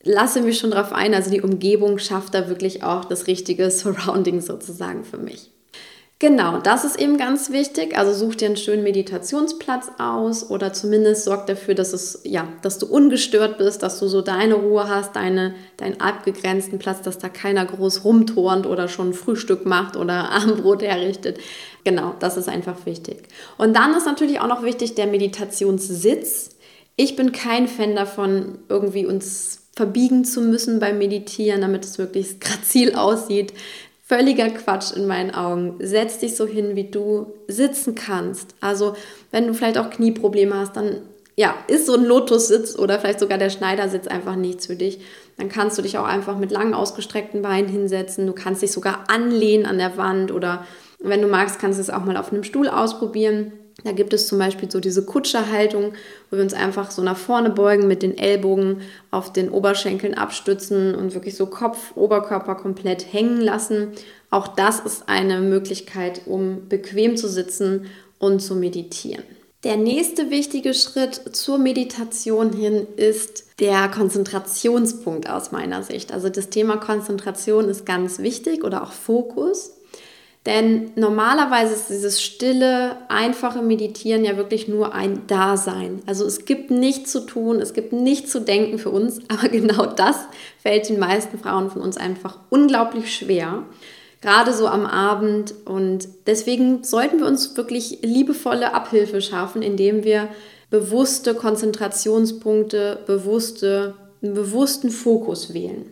lasse 0.04 0.42
mich 0.42 0.58
schon 0.58 0.72
darauf 0.72 0.94
ein. 0.94 1.13
Also 1.13 1.30
die 1.30 1.42
Umgebung 1.42 1.98
schafft 1.98 2.34
da 2.34 2.48
wirklich 2.50 2.84
auch 2.84 3.06
das 3.06 3.28
richtige 3.28 3.70
Surrounding 3.70 4.42
sozusagen 4.42 5.04
für 5.04 5.18
mich. 5.18 5.51
Genau, 6.22 6.60
das 6.60 6.86
ist 6.86 7.00
eben 7.00 7.18
ganz 7.18 7.50
wichtig. 7.50 7.98
Also 7.98 8.13
such 8.13 8.36
dir 8.36 8.46
einen 8.46 8.56
schönen 8.56 8.84
Meditationsplatz 8.84 9.94
aus 9.98 10.51
oder 10.51 10.72
zumindest 10.72 11.24
sorg 11.24 11.48
dafür, 11.48 11.74
dass 11.74 11.94
es 11.94 12.22
ja, 12.24 12.48
dass 12.62 12.78
du 12.78 12.86
ungestört 12.86 13.58
bist, 13.58 13.82
dass 13.82 13.98
du 13.98 14.08
so 14.08 14.22
deine 14.22 14.54
Ruhe 14.54 14.88
hast, 14.88 15.16
deine, 15.16 15.56
deinen 15.78 16.00
abgegrenzten 16.00 16.78
Platz, 16.78 17.01
dass 17.01 17.18
da 17.18 17.28
keiner 17.28 17.66
groß 17.66 18.04
rumturnt 18.04 18.68
oder 18.68 18.88
schon 18.88 19.16
Frühstück 19.16 19.66
macht 19.66 19.98
oder 19.98 20.30
Abendbrot 20.32 20.84
herrichtet. 20.84 21.40
Genau, 21.86 22.13
das 22.20 22.38
ist 22.38 22.48
einfach 22.48 22.86
wichtig. 22.86 23.24
Und 23.58 23.75
dann 23.75 23.96
ist 23.96 24.06
natürlich 24.06 24.40
auch 24.42 24.48
noch 24.48 24.62
wichtig 24.62 24.94
der 24.94 25.08
Meditationssitz. 25.08 26.51
Ich 26.98 27.16
bin 27.16 27.32
kein 27.32 27.68
Fan 27.68 27.96
davon, 27.96 28.60
irgendwie 28.70 29.08
uns 29.08 29.62
verbiegen 29.75 30.24
zu 30.24 30.42
müssen 30.42 30.80
beim 30.80 31.00
Meditieren, 31.00 31.62
damit 31.62 31.84
es 31.84 31.98
wirklich 31.98 32.40
grazil 32.40 32.94
aussieht. 32.94 33.54
Völliger 34.12 34.50
Quatsch 34.50 34.91
in 34.94 35.08
meinen 35.08 35.34
Augen. 35.34 35.75
Setz 35.80 36.20
dich 36.20 36.36
so 36.36 36.46
hin, 36.46 36.75
wie 36.75 36.91
du 36.91 37.27
sitzen 37.48 37.96
kannst. 37.96 38.56
Also, 38.60 38.94
wenn 39.32 39.48
du 39.48 39.53
vielleicht 39.53 39.77
auch 39.77 39.89
Knieprobleme 39.89 40.53
hast, 40.53 40.75
dann 40.75 40.98
ja, 41.38 41.56
ist 41.68 41.86
so 41.86 41.94
ein 41.94 42.03
Lotussitz 42.03 42.77
oder 42.77 43.00
vielleicht 43.00 43.22
sogar 43.22 43.38
der 43.38 43.50
Schneidersitz 43.50 44.08
einfach 44.08 44.36
nichts 44.36 44.68
für 44.68 44.75
dich. 44.75 45.00
Dann 45.38 45.48
kannst 45.48 45.77
du 45.77 45.82
dich 45.82 45.98
auch 45.98 46.06
einfach 46.06 46.38
mit 46.38 46.51
lang 46.51 46.74
ausgestreckten 46.74 47.41
Beinen 47.41 47.70
hinsetzen. 47.70 48.27
Du 48.27 48.34
kannst 48.34 48.62
dich 48.62 48.74
sogar 48.74 49.06
anlehnen 49.08 49.65
an 49.65 49.77
der 49.77 49.96
Wand 49.96 50.34
oder 50.34 50.65
wenn 51.00 51.22
du 51.22 51.30
magst, 51.30 51.60
kannst 51.60 51.80
du 51.80 51.82
es 51.82 51.89
auch 51.89 52.03
mal 52.03 52.18
auf 52.18 52.34
einem 52.34 52.44
Stuhl 52.44 52.68
ausprobieren. 52.68 53.53
Da 53.84 53.92
gibt 53.92 54.13
es 54.13 54.28
zum 54.28 54.38
Beispiel 54.38 54.70
so 54.70 54.80
diese 54.80 55.06
Kutscherhaltung, 55.06 55.94
wo 56.30 56.38
wir 56.38 56.44
uns 56.44 56.54
einfach 56.54 56.92
so 56.92 57.01
nach 57.01 57.18
vorne 57.18 57.50
beugen, 57.50 57.88
mit 57.88 58.04
den 58.04 58.18
Ellbogen 58.18 58.82
auf 59.10 59.34
den 59.34 59.50
Oberschenkeln 59.50 60.13
abstützen 60.13 60.94
und 60.94 61.13
wirklich 61.13 61.36
so 61.36 61.48
Kopf, 61.48 61.96
Oberkörper 61.96 62.56
komplett 62.56 63.12
hängen 63.12 63.42
lassen. 63.42 63.94
Auch 64.30 64.48
das 64.48 64.80
ist 64.80 65.10
eine 65.10 65.40
Möglichkeit, 65.40 66.22
um 66.25 66.68
bequem 66.70 67.18
zu 67.18 67.28
sitzen 67.28 67.88
und 68.20 68.40
zu 68.42 68.56
meditieren. 68.56 69.24
Der 69.63 69.78
nächste 69.78 70.32
wichtige 70.32 70.74
Schritt 70.74 71.36
zur 71.36 71.60
Meditation 71.60 72.51
hin 72.51 72.88
ist 72.96 73.46
der 73.60 73.90
Konzentrationspunkt 73.90 75.30
aus 75.30 75.51
meiner 75.51 75.84
Sicht. 75.84 76.12
Also 76.12 76.30
das 76.30 76.50
Thema 76.50 76.78
Konzentration 76.78 77.70
ist 77.70 77.86
ganz 77.86 78.20
wichtig 78.20 78.63
oder 78.63 78.82
auch 78.82 78.92
Fokus. 78.92 79.74
Denn 80.48 80.92
normalerweise 80.96 81.76
ist 81.76 81.90
dieses 81.90 82.20
stille, 82.22 82.98
einfache 83.10 83.62
Meditieren 83.62 84.26
ja 84.26 84.38
wirklich 84.38 84.68
nur 84.68 84.94
ein 84.96 85.28
Dasein. 85.28 86.02
Also 86.08 86.26
es 86.26 86.46
gibt 86.46 86.72
nichts 86.72 87.12
zu 87.12 87.20
tun, 87.28 87.60
es 87.60 87.74
gibt 87.74 87.94
nichts 87.94 88.32
zu 88.32 88.42
denken 88.42 88.80
für 88.80 88.90
uns, 88.90 89.20
aber 89.28 89.50
genau 89.50 89.86
das 89.86 90.18
fällt 90.60 90.90
den 90.90 91.00
meisten 91.00 91.38
Frauen 91.38 91.70
von 91.70 91.82
uns 91.82 91.98
einfach 91.98 92.40
unglaublich 92.50 93.14
schwer. 93.14 93.64
Gerade 94.22 94.54
so 94.54 94.68
am 94.68 94.86
Abend. 94.86 95.54
Und 95.66 96.08
deswegen 96.26 96.84
sollten 96.84 97.20
wir 97.20 97.28
uns 97.28 97.56
wirklich 97.56 98.00
liebevolle 98.02 98.74
Abhilfe 98.74 99.22
schaffen, 99.22 99.62
indem 99.62 100.04
wir 100.04 100.28
bewusste 100.72 101.36
Konzentrationspunkte, 101.36 103.00
bewusste, 103.06 103.96
einen 104.24 104.34
bewussten 104.34 104.90
Fokus 104.90 105.54
wählen. 105.54 105.86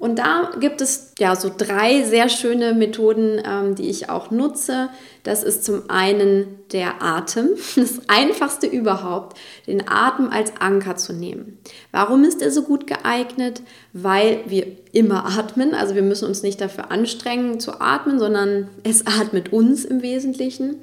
Und 0.00 0.18
da 0.18 0.52
gibt 0.58 0.80
es 0.80 1.12
ja 1.18 1.36
so 1.36 1.52
drei 1.54 2.04
sehr 2.04 2.30
schöne 2.30 2.72
Methoden, 2.72 3.38
ähm, 3.44 3.74
die 3.74 3.90
ich 3.90 4.08
auch 4.08 4.30
nutze. 4.30 4.88
Das 5.24 5.44
ist 5.44 5.62
zum 5.62 5.90
einen 5.90 6.58
der 6.72 7.02
Atem, 7.02 7.50
das 7.76 8.00
einfachste 8.08 8.66
überhaupt, 8.66 9.38
den 9.66 9.86
Atem 9.86 10.30
als 10.30 10.54
Anker 10.58 10.96
zu 10.96 11.12
nehmen. 11.12 11.58
Warum 11.92 12.24
ist 12.24 12.40
er 12.40 12.50
so 12.50 12.62
gut 12.62 12.86
geeignet? 12.86 13.60
Weil 13.92 14.40
wir 14.46 14.68
immer 14.92 15.26
atmen, 15.26 15.74
also 15.74 15.94
wir 15.94 16.02
müssen 16.02 16.26
uns 16.26 16.42
nicht 16.42 16.62
dafür 16.62 16.90
anstrengen 16.90 17.60
zu 17.60 17.82
atmen, 17.82 18.18
sondern 18.18 18.70
es 18.84 19.06
atmet 19.20 19.52
uns 19.52 19.84
im 19.84 20.00
Wesentlichen. 20.00 20.76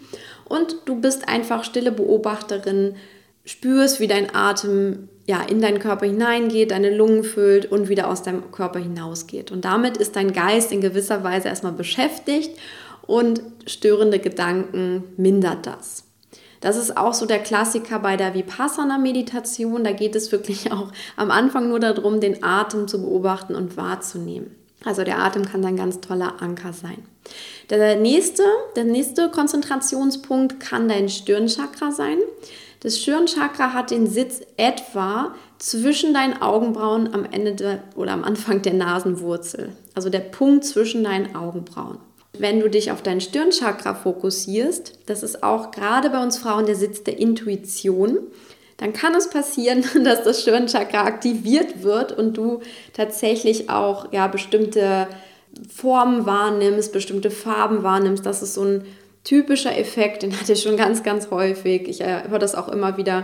Und 0.45 0.77
du 0.85 1.01
bist 1.01 1.27
einfach 1.27 1.63
stille 1.63 1.91
Beobachterin, 1.91 2.95
spürst, 3.45 3.99
wie 3.99 4.07
dein 4.07 4.35
Atem 4.35 5.09
ja, 5.27 5.41
in 5.41 5.61
deinen 5.61 5.79
Körper 5.79 6.05
hineingeht, 6.05 6.71
deine 6.71 6.95
Lungen 6.95 7.23
füllt 7.23 7.69
und 7.69 7.89
wieder 7.89 8.09
aus 8.09 8.23
deinem 8.23 8.49
Körper 8.51 8.79
hinausgeht. 8.79 9.51
Und 9.51 9.65
damit 9.65 9.97
ist 9.97 10.15
dein 10.15 10.31
Geist 10.31 10.71
in 10.71 10.81
gewisser 10.81 11.23
Weise 11.23 11.49
erstmal 11.49 11.73
beschäftigt 11.73 12.57
und 13.05 13.41
störende 13.65 14.19
Gedanken 14.19 15.03
mindert 15.17 15.67
das. 15.67 16.05
Das 16.61 16.77
ist 16.77 16.97
auch 16.97 17.13
so 17.13 17.25
der 17.25 17.39
Klassiker 17.39 17.99
bei 17.99 18.15
der 18.17 18.33
Vipassana-Meditation. 18.33 19.83
Da 19.83 19.91
geht 19.91 20.15
es 20.15 20.31
wirklich 20.31 20.71
auch 20.71 20.91
am 21.17 21.29
Anfang 21.29 21.67
nur 21.67 21.81
darum, 21.81 22.21
den 22.21 22.41
Atem 22.43 22.87
zu 22.87 23.01
beobachten 23.01 23.53
und 23.53 23.75
wahrzunehmen. 23.75 24.55
Also 24.85 25.03
der 25.03 25.19
Atem 25.19 25.45
kann 25.45 25.65
ein 25.65 25.75
ganz 25.75 25.99
toller 25.99 26.41
Anker 26.41 26.71
sein. 26.71 27.03
Der 27.69 27.97
nächste, 27.97 28.43
der 28.77 28.85
nächste 28.85 29.29
Konzentrationspunkt 29.29 30.61
kann 30.61 30.87
dein 30.87 31.09
Stirnchakra 31.09 31.91
sein. 31.91 32.17
Das 32.79 32.99
Stirnchakra 32.99 33.73
hat 33.73 33.91
den 33.91 34.07
Sitz 34.07 34.41
etwa 34.55 35.33
zwischen 35.57 36.13
deinen 36.13 36.41
Augenbrauen 36.41 37.13
am 37.13 37.25
Ende 37.25 37.53
der, 37.53 37.83
oder 37.95 38.11
am 38.11 38.23
Anfang 38.23 38.61
der 38.61 38.73
Nasenwurzel. 38.73 39.71
Also 39.95 40.09
der 40.09 40.19
Punkt 40.19 40.63
zwischen 40.63 41.03
deinen 41.03 41.35
Augenbrauen. 41.35 41.97
Wenn 42.37 42.59
du 42.59 42.69
dich 42.69 42.91
auf 42.91 43.01
dein 43.01 43.19
Stirnchakra 43.19 43.95
fokussierst, 43.95 44.99
das 45.07 45.23
ist 45.23 45.41
auch 45.43 45.71
gerade 45.71 46.09
bei 46.11 46.21
uns 46.21 46.37
Frauen 46.37 46.67
der 46.67 46.75
Sitz 46.75 47.03
der 47.03 47.17
Intuition, 47.17 48.19
dann 48.77 48.93
kann 48.93 49.15
es 49.15 49.29
passieren, 49.29 49.83
dass 50.03 50.23
das 50.23 50.41
Stirnchakra 50.41 51.03
aktiviert 51.03 51.83
wird 51.83 52.11
und 52.11 52.37
du 52.37 52.61
tatsächlich 52.93 53.69
auch 53.69 54.11
ja, 54.13 54.27
bestimmte 54.27 55.07
Formen 55.73 56.27
wahrnimmst, 56.27 56.93
bestimmte 56.93 57.31
Farben 57.31 57.81
wahrnimmst. 57.81 58.23
Das 58.25 58.43
ist 58.43 58.53
so 58.53 58.63
ein 58.63 58.85
typischer 59.27 59.77
Effekt, 59.77 60.23
den 60.23 60.39
hatte 60.39 60.53
ich 60.53 60.61
schon 60.61 60.77
ganz, 60.77 61.03
ganz 61.03 61.29
häufig. 61.31 61.89
Ich 61.89 61.99
äh, 61.99 62.29
höre 62.29 62.39
das 62.39 62.55
auch 62.55 62.69
immer 62.69 62.95
wieder 62.95 63.23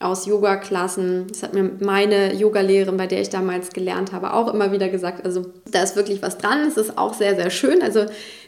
aus 0.00 0.26
Yoga-Klassen. 0.26 1.28
Das 1.28 1.44
hat 1.44 1.54
mir 1.54 1.70
meine 1.80 2.34
Yogalehrerin, 2.34 2.96
bei 2.96 3.06
der 3.06 3.20
ich 3.20 3.30
damals 3.30 3.70
gelernt 3.70 4.12
habe, 4.12 4.34
auch 4.34 4.52
immer 4.52 4.72
wieder 4.72 4.88
gesagt. 4.88 5.24
Also 5.24 5.46
da 5.70 5.82
ist 5.84 5.94
wirklich 5.94 6.22
was 6.22 6.38
dran. 6.38 6.62
Es 6.66 6.76
ist 6.76 6.98
auch 6.98 7.14
sehr, 7.14 7.36
sehr 7.36 7.50
schön. 7.50 7.82
Also 7.82 8.06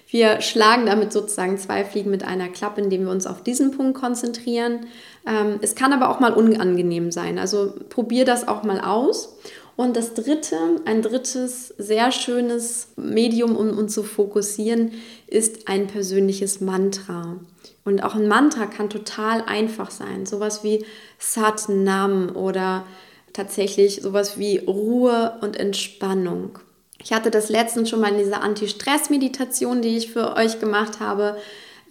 wir 0.08 0.40
schlagen 0.40 0.86
damit 0.86 1.12
sozusagen 1.12 1.58
zwei 1.58 1.84
Fliegen 1.84 2.10
mit 2.10 2.24
einer 2.24 2.48
Klappe, 2.48 2.80
indem 2.80 3.04
wir 3.04 3.12
uns 3.12 3.28
auf 3.28 3.40
diesen 3.40 3.70
Punkt 3.70 3.96
konzentrieren. 3.96 4.86
Ähm, 5.26 5.60
es 5.62 5.76
kann 5.76 5.92
aber 5.92 6.10
auch 6.10 6.18
mal 6.18 6.32
unangenehm 6.32 7.12
sein. 7.12 7.38
Also 7.38 7.74
probier 7.88 8.24
das 8.24 8.48
auch 8.48 8.64
mal 8.64 8.80
aus. 8.80 9.36
Und 9.76 9.96
das 9.96 10.14
dritte, 10.14 10.56
ein 10.86 11.02
drittes 11.02 11.68
sehr 11.76 12.10
schönes 12.10 12.88
Medium, 12.96 13.56
um 13.56 13.76
uns 13.76 13.92
zu 13.92 14.02
fokussieren, 14.02 14.92
ist 15.26 15.68
ein 15.68 15.86
persönliches 15.86 16.60
Mantra. 16.60 17.36
Und 17.84 18.02
auch 18.02 18.14
ein 18.14 18.26
Mantra 18.26 18.66
kann 18.66 18.88
total 18.88 19.42
einfach 19.42 19.90
sein. 19.90 20.24
Sowas 20.24 20.64
wie 20.64 20.84
Sat 21.18 21.68
Nam 21.68 22.34
oder 22.34 22.86
tatsächlich 23.34 24.00
sowas 24.02 24.38
wie 24.38 24.58
Ruhe 24.58 25.34
und 25.42 25.56
Entspannung. 25.58 26.58
Ich 27.02 27.12
hatte 27.12 27.30
das 27.30 27.50
letztens 27.50 27.90
schon 27.90 28.00
mal 28.00 28.12
in 28.12 28.18
dieser 28.18 28.42
Anti-Stress-Meditation, 28.42 29.82
die 29.82 29.98
ich 29.98 30.10
für 30.10 30.36
euch 30.36 30.58
gemacht 30.58 31.00
habe. 31.00 31.36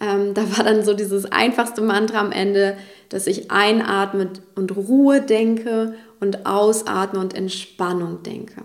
Ähm, 0.00 0.34
da 0.34 0.42
war 0.56 0.64
dann 0.64 0.84
so 0.84 0.92
dieses 0.92 1.24
einfachste 1.30 1.82
Mantra 1.82 2.18
am 2.18 2.32
Ende, 2.32 2.76
dass 3.08 3.28
ich 3.28 3.50
einatme 3.52 4.30
und 4.56 4.76
Ruhe 4.76 5.22
denke 5.22 5.94
und 6.20 6.46
ausatme 6.46 7.20
und 7.20 7.34
Entspannung 7.34 8.22
denke. 8.22 8.62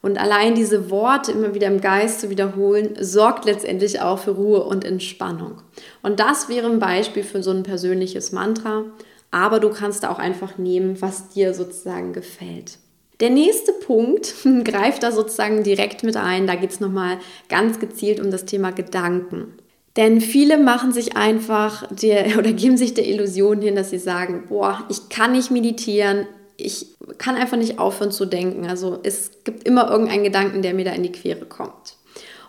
Und 0.00 0.18
allein 0.18 0.54
diese 0.54 0.90
Worte 0.90 1.32
immer 1.32 1.54
wieder 1.54 1.66
im 1.66 1.80
Geist 1.80 2.20
zu 2.20 2.30
wiederholen, 2.30 2.96
sorgt 3.00 3.44
letztendlich 3.44 4.00
auch 4.00 4.18
für 4.20 4.30
Ruhe 4.30 4.62
und 4.62 4.84
Entspannung. 4.84 5.62
Und 6.02 6.20
das 6.20 6.48
wäre 6.48 6.66
ein 6.66 6.78
Beispiel 6.78 7.24
für 7.24 7.42
so 7.42 7.50
ein 7.50 7.64
persönliches 7.64 8.32
Mantra. 8.32 8.84
Aber 9.30 9.60
du 9.60 9.70
kannst 9.70 10.04
da 10.04 10.10
auch 10.10 10.18
einfach 10.18 10.56
nehmen, 10.56 11.02
was 11.02 11.30
dir 11.30 11.52
sozusagen 11.52 12.12
gefällt. 12.12 12.78
Der 13.20 13.30
nächste 13.30 13.72
Punkt 13.72 14.34
greift 14.64 15.02
da 15.02 15.10
sozusagen 15.10 15.64
direkt 15.64 16.04
mit 16.04 16.16
ein. 16.16 16.46
Da 16.46 16.54
geht 16.54 16.70
es 16.70 16.80
nochmal 16.80 17.18
ganz 17.48 17.80
gezielt 17.80 18.20
um 18.20 18.30
das 18.30 18.44
Thema 18.44 18.70
Gedanken. 18.70 19.54
Denn 19.96 20.20
viele 20.20 20.58
machen 20.58 20.92
sich 20.92 21.16
einfach 21.16 21.88
der, 21.90 22.38
oder 22.38 22.52
geben 22.52 22.76
sich 22.76 22.94
der 22.94 23.06
Illusion 23.06 23.60
hin, 23.60 23.74
dass 23.74 23.90
sie 23.90 23.98
sagen, 23.98 24.44
boah, 24.48 24.84
ich 24.88 25.08
kann 25.08 25.32
nicht 25.32 25.50
meditieren, 25.50 26.26
ich 26.58 26.88
kann 27.18 27.36
einfach 27.36 27.56
nicht 27.56 27.78
aufhören 27.78 28.10
zu 28.10 28.26
denken. 28.26 28.66
Also 28.66 28.98
es 29.04 29.30
gibt 29.44 29.66
immer 29.66 29.90
irgendeinen 29.90 30.24
Gedanken, 30.24 30.60
der 30.60 30.74
mir 30.74 30.84
da 30.84 30.90
in 30.90 31.04
die 31.04 31.12
Quere 31.12 31.46
kommt. 31.46 31.96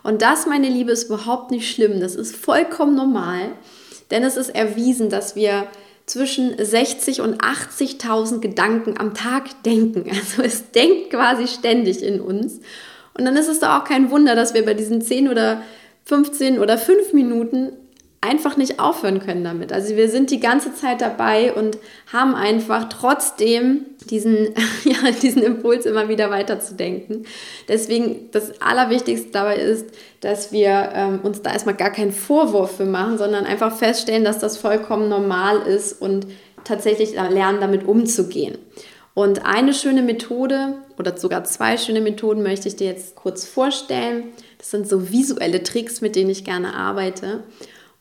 Und 0.02 0.20
das, 0.20 0.46
meine 0.46 0.68
Liebe, 0.68 0.90
ist 0.90 1.04
überhaupt 1.04 1.50
nicht 1.50 1.70
schlimm. 1.70 2.00
Das 2.00 2.16
ist 2.16 2.34
vollkommen 2.34 2.96
normal, 2.96 3.52
denn 4.10 4.24
es 4.24 4.36
ist 4.36 4.50
erwiesen, 4.50 5.10
dass 5.10 5.36
wir 5.36 5.68
zwischen 6.06 6.54
60 6.62 7.20
und 7.20 7.40
80.000 7.40 8.40
Gedanken 8.40 8.98
am 8.98 9.14
Tag 9.14 9.62
denken. 9.62 10.10
Also 10.10 10.42
es 10.42 10.72
denkt 10.72 11.10
quasi 11.10 11.46
ständig 11.46 12.02
in 12.02 12.20
uns. 12.20 12.60
Und 13.16 13.24
dann 13.24 13.36
ist 13.36 13.48
es 13.48 13.60
doch 13.60 13.68
auch 13.68 13.84
kein 13.84 14.10
Wunder, 14.10 14.34
dass 14.34 14.54
wir 14.54 14.64
bei 14.64 14.74
diesen 14.74 15.02
10 15.02 15.28
oder 15.28 15.62
15 16.04 16.58
oder 16.58 16.78
5 16.78 17.12
Minuten 17.12 17.72
einfach 18.22 18.58
nicht 18.58 18.78
aufhören 18.80 19.20
können 19.20 19.44
damit. 19.44 19.72
Also 19.72 19.96
wir 19.96 20.10
sind 20.10 20.30
die 20.30 20.40
ganze 20.40 20.74
Zeit 20.74 21.00
dabei 21.00 21.54
und 21.54 21.78
haben 22.12 22.34
einfach 22.34 22.90
trotzdem 22.90 23.86
diesen, 24.10 24.54
ja, 24.84 25.10
diesen 25.22 25.42
Impuls 25.42 25.86
immer 25.86 26.08
wieder 26.08 26.30
weiterzudenken. 26.30 27.24
Deswegen 27.68 28.30
das 28.30 28.60
Allerwichtigste 28.60 29.30
dabei 29.30 29.56
ist, 29.56 29.86
dass 30.20 30.52
wir 30.52 30.90
ähm, 30.94 31.20
uns 31.22 31.40
da 31.40 31.52
erstmal 31.52 31.76
gar 31.76 31.90
keinen 31.90 32.12
Vorwurf 32.12 32.76
für 32.76 32.84
machen, 32.84 33.16
sondern 33.16 33.46
einfach 33.46 33.74
feststellen, 33.74 34.24
dass 34.24 34.38
das 34.38 34.58
vollkommen 34.58 35.08
normal 35.08 35.62
ist 35.62 36.00
und 36.00 36.26
tatsächlich 36.64 37.14
lernen, 37.14 37.60
damit 37.60 37.88
umzugehen. 37.88 38.58
Und 39.14 39.44
eine 39.44 39.72
schöne 39.72 40.02
Methode 40.02 40.74
oder 40.98 41.16
sogar 41.16 41.44
zwei 41.44 41.78
schöne 41.78 42.00
Methoden 42.00 42.42
möchte 42.42 42.68
ich 42.68 42.76
dir 42.76 42.86
jetzt 42.86 43.16
kurz 43.16 43.46
vorstellen. 43.46 44.24
Das 44.58 44.70
sind 44.70 44.86
so 44.88 45.10
visuelle 45.10 45.62
Tricks, 45.62 46.00
mit 46.00 46.16
denen 46.16 46.30
ich 46.30 46.44
gerne 46.44 46.74
arbeite. 46.74 47.44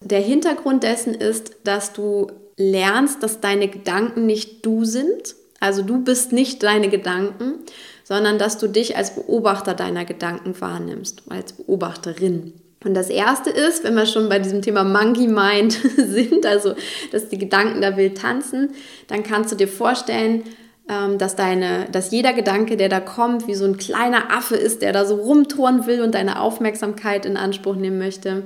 Der 0.02 0.22
Hintergrund 0.22 0.84
dessen 0.84 1.14
ist, 1.14 1.58
dass 1.64 1.94
du 1.94 2.28
lernst, 2.58 3.22
dass 3.22 3.42
deine 3.42 3.68
Gedanken 3.68 4.26
nicht 4.26 4.66
du 4.66 4.86
sind. 4.86 5.36
Also 5.60 5.82
du 5.82 6.04
bist 6.04 6.32
nicht 6.32 6.64
deine 6.64 6.90
Gedanken, 6.90 7.56
sondern 8.04 8.38
dass 8.38 8.58
du 8.58 8.68
dich 8.68 8.96
als 8.96 9.16
Beobachter 9.16 9.74
deiner 9.74 10.06
Gedanken 10.06 10.60
wahrnimmst, 10.60 11.24
als 11.30 11.54
Beobachterin. 11.54 12.54
Und 12.86 12.94
das 12.94 13.10
erste 13.10 13.50
ist, 13.50 13.84
wenn 13.84 13.96
wir 13.96 14.06
schon 14.06 14.30
bei 14.30 14.40
diesem 14.40 14.62
Thema 14.62 14.86
Monkey 14.86 15.28
Mind 15.28 15.74
sind, 15.98 16.46
also 16.46 16.76
dass 17.12 17.28
die 17.28 17.38
Gedanken 17.38 17.82
da 17.82 17.98
wild 17.98 18.18
tanzen, 18.18 18.72
dann 19.08 19.24
kannst 19.24 19.52
du 19.52 19.58
dir 19.58 19.68
vorstellen, 19.68 20.44
ähm, 20.88 21.18
dass, 21.18 21.36
deine, 21.36 21.88
dass 21.92 22.12
jeder 22.12 22.32
Gedanke, 22.32 22.78
der 22.78 22.88
da 22.88 23.02
kommt, 23.02 23.48
wie 23.48 23.56
so 23.56 23.66
ein 23.66 23.78
kleiner 23.78 24.32
Affe 24.32 24.56
ist, 24.56 24.82
der 24.82 24.94
da 24.94 25.04
so 25.04 25.16
rumtouren 25.16 25.88
will 25.88 26.02
und 26.02 26.16
deine 26.16 26.40
Aufmerksamkeit 26.40 27.26
in 27.26 27.36
Anspruch 27.36 27.76
nehmen 27.76 28.00
möchte 28.00 28.44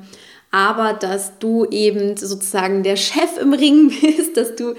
aber 0.53 0.93
dass 0.93 1.39
du 1.39 1.65
eben 1.65 2.15
sozusagen 2.15 2.83
der 2.83 2.95
Chef 2.95 3.37
im 3.41 3.53
Ring 3.53 3.91
bist, 4.01 4.37
dass 4.37 4.55
du 4.55 4.75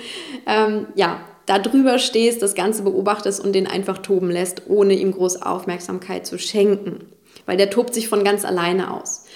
ähm, 0.46 0.86
ja 0.94 1.20
da 1.46 1.58
drüber 1.58 1.98
stehst, 1.98 2.40
das 2.40 2.54
Ganze 2.54 2.84
beobachtest 2.84 3.44
und 3.44 3.52
den 3.52 3.66
einfach 3.66 3.98
toben 3.98 4.30
lässt, 4.30 4.62
ohne 4.68 4.94
ihm 4.94 5.12
groß 5.12 5.42
Aufmerksamkeit 5.42 6.26
zu 6.26 6.38
schenken, 6.38 7.00
weil 7.44 7.56
der 7.56 7.70
tobt 7.70 7.92
sich 7.92 8.08
von 8.08 8.24
ganz 8.24 8.44
alleine 8.44 8.94
aus. 8.94 9.26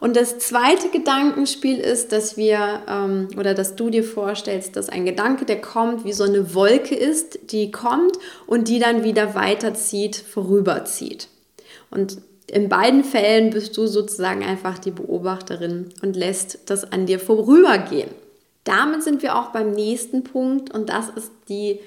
Und 0.00 0.14
das 0.16 0.38
zweite 0.38 0.88
Gedankenspiel 0.90 1.78
ist, 1.78 2.12
dass 2.12 2.36
wir 2.36 2.82
ähm, 2.88 3.28
oder 3.36 3.52
dass 3.52 3.74
du 3.74 3.90
dir 3.90 4.04
vorstellst, 4.04 4.76
dass 4.76 4.88
ein 4.88 5.04
Gedanke, 5.04 5.44
der 5.44 5.60
kommt, 5.60 6.04
wie 6.04 6.12
so 6.12 6.22
eine 6.22 6.54
Wolke 6.54 6.94
ist, 6.94 7.40
die 7.50 7.72
kommt 7.72 8.16
und 8.46 8.68
die 8.68 8.78
dann 8.78 9.02
wieder 9.02 9.34
weiterzieht, 9.34 10.14
vorüberzieht. 10.14 11.26
Und 11.90 12.18
in 12.50 12.68
beiden 12.68 13.04
Fällen 13.04 13.50
bist 13.50 13.76
du 13.76 13.86
sozusagen 13.86 14.42
einfach 14.42 14.78
die 14.78 14.90
Beobachterin 14.90 15.90
und 16.02 16.16
lässt 16.16 16.70
das 16.70 16.92
an 16.92 17.06
dir 17.06 17.20
vorübergehen. 17.20 18.10
Damit 18.64 19.02
sind 19.02 19.22
wir 19.22 19.36
auch 19.36 19.48
beim 19.48 19.72
nächsten 19.72 20.24
Punkt 20.24 20.72
und 20.74 20.88
das 20.88 21.08
ist 21.10 21.30
die 21.48 21.80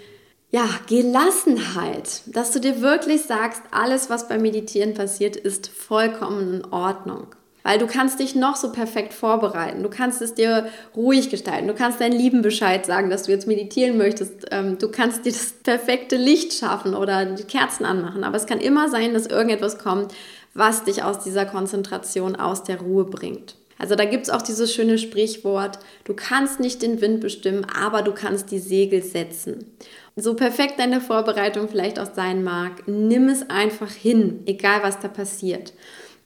ja, 0.51 0.67
Gelassenheit, 0.87 2.23
dass 2.25 2.51
du 2.51 2.59
dir 2.59 2.81
wirklich 2.81 3.21
sagst, 3.21 3.61
alles, 3.71 4.09
was 4.09 4.27
beim 4.27 4.41
Meditieren 4.41 4.93
passiert, 4.93 5.35
ist 5.35 5.67
vollkommen 5.67 6.55
in 6.55 6.73
Ordnung. 6.73 7.27
Weil 7.63 7.77
du 7.77 7.85
kannst 7.85 8.19
dich 8.19 8.33
noch 8.35 8.55
so 8.55 8.71
perfekt 8.71 9.13
vorbereiten. 9.13 9.83
Du 9.83 9.89
kannst 9.89 10.21
es 10.21 10.33
dir 10.33 10.67
ruhig 10.95 11.29
gestalten. 11.29 11.67
Du 11.67 11.75
kannst 11.75 12.01
deinen 12.01 12.17
Lieben 12.17 12.41
Bescheid 12.41 12.85
sagen, 12.85 13.11
dass 13.11 13.23
du 13.23 13.31
jetzt 13.31 13.47
meditieren 13.47 13.97
möchtest. 13.97 14.47
Ähm, 14.49 14.79
du 14.79 14.89
kannst 14.89 15.25
dir 15.25 15.31
das 15.31 15.53
perfekte 15.63 16.17
Licht 16.17 16.53
schaffen 16.53 16.95
oder 16.95 17.25
die 17.25 17.43
Kerzen 17.43 17.85
anmachen. 17.85 18.23
Aber 18.23 18.35
es 18.35 18.47
kann 18.47 18.59
immer 18.59 18.89
sein, 18.89 19.13
dass 19.13 19.27
irgendetwas 19.27 19.77
kommt, 19.77 20.11
was 20.53 20.83
dich 20.83 21.03
aus 21.03 21.19
dieser 21.19 21.45
Konzentration, 21.45 22.35
aus 22.35 22.63
der 22.63 22.81
Ruhe 22.81 23.05
bringt. 23.05 23.55
Also 23.77 23.95
da 23.95 24.05
gibt 24.05 24.23
es 24.25 24.29
auch 24.29 24.43
dieses 24.43 24.71
schöne 24.73 24.99
Sprichwort, 24.99 25.79
du 26.03 26.13
kannst 26.13 26.59
nicht 26.59 26.83
den 26.83 27.01
Wind 27.01 27.19
bestimmen, 27.19 27.65
aber 27.65 28.03
du 28.03 28.11
kannst 28.11 28.51
die 28.51 28.59
Segel 28.59 29.01
setzen. 29.01 29.73
So 30.15 30.35
perfekt 30.35 30.75
deine 30.77 31.01
Vorbereitung 31.01 31.67
vielleicht 31.67 31.97
auch 31.97 32.13
sein 32.13 32.43
mag, 32.43 32.87
nimm 32.87 33.27
es 33.27 33.49
einfach 33.49 33.91
hin, 33.91 34.41
egal 34.45 34.83
was 34.83 34.99
da 34.99 35.07
passiert. 35.07 35.73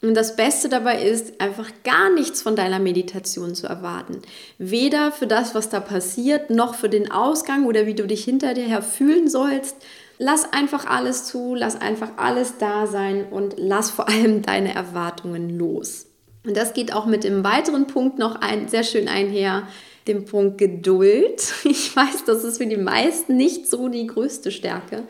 Und 0.01 0.15
das 0.15 0.35
Beste 0.35 0.67
dabei 0.67 1.01
ist, 1.01 1.39
einfach 1.39 1.69
gar 1.83 2.13
nichts 2.13 2.41
von 2.41 2.57
deiner 2.57 2.79
Meditation 2.79 3.55
zu 3.55 3.67
erwarten. 3.67 4.21
Weder 4.57 5.11
für 5.11 5.25
das, 5.25 5.55
was 5.55 5.69
da 5.69 5.79
passiert, 5.79 6.49
noch 6.49 6.75
für 6.75 6.89
den 6.89 7.09
Ausgang 7.09 7.65
oder 7.65 7.85
wie 7.85 7.95
du 7.95 8.05
dich 8.05 8.25
hinterher 8.25 8.81
fühlen 8.81 9.29
sollst, 9.29 9.77
Lass 10.17 10.51
einfach 10.53 10.85
alles 10.85 11.25
zu, 11.25 11.55
lass 11.55 11.79
einfach 11.79 12.11
alles 12.17 12.57
da 12.57 12.87
sein 12.87 13.25
und 13.29 13.55
lass 13.57 13.91
vor 13.91 14.07
allem 14.07 14.41
deine 14.41 14.73
Erwartungen 14.73 15.57
los. 15.57 16.07
Und 16.45 16.55
das 16.55 16.73
geht 16.73 16.93
auch 16.93 17.05
mit 17.05 17.23
dem 17.23 17.43
weiteren 17.43 17.87
Punkt 17.87 18.19
noch 18.19 18.35
ein, 18.35 18.67
sehr 18.67 18.83
schön 18.83 19.07
einher, 19.07 19.67
dem 20.07 20.25
Punkt 20.25 20.57
Geduld. 20.57 21.53
Ich 21.65 21.95
weiß, 21.95 22.25
das 22.25 22.43
ist 22.43 22.57
für 22.57 22.67
die 22.67 22.77
meisten 22.77 23.37
nicht 23.37 23.69
so 23.69 23.89
die 23.89 24.07
größte 24.07 24.51
Stärke. 24.51 25.03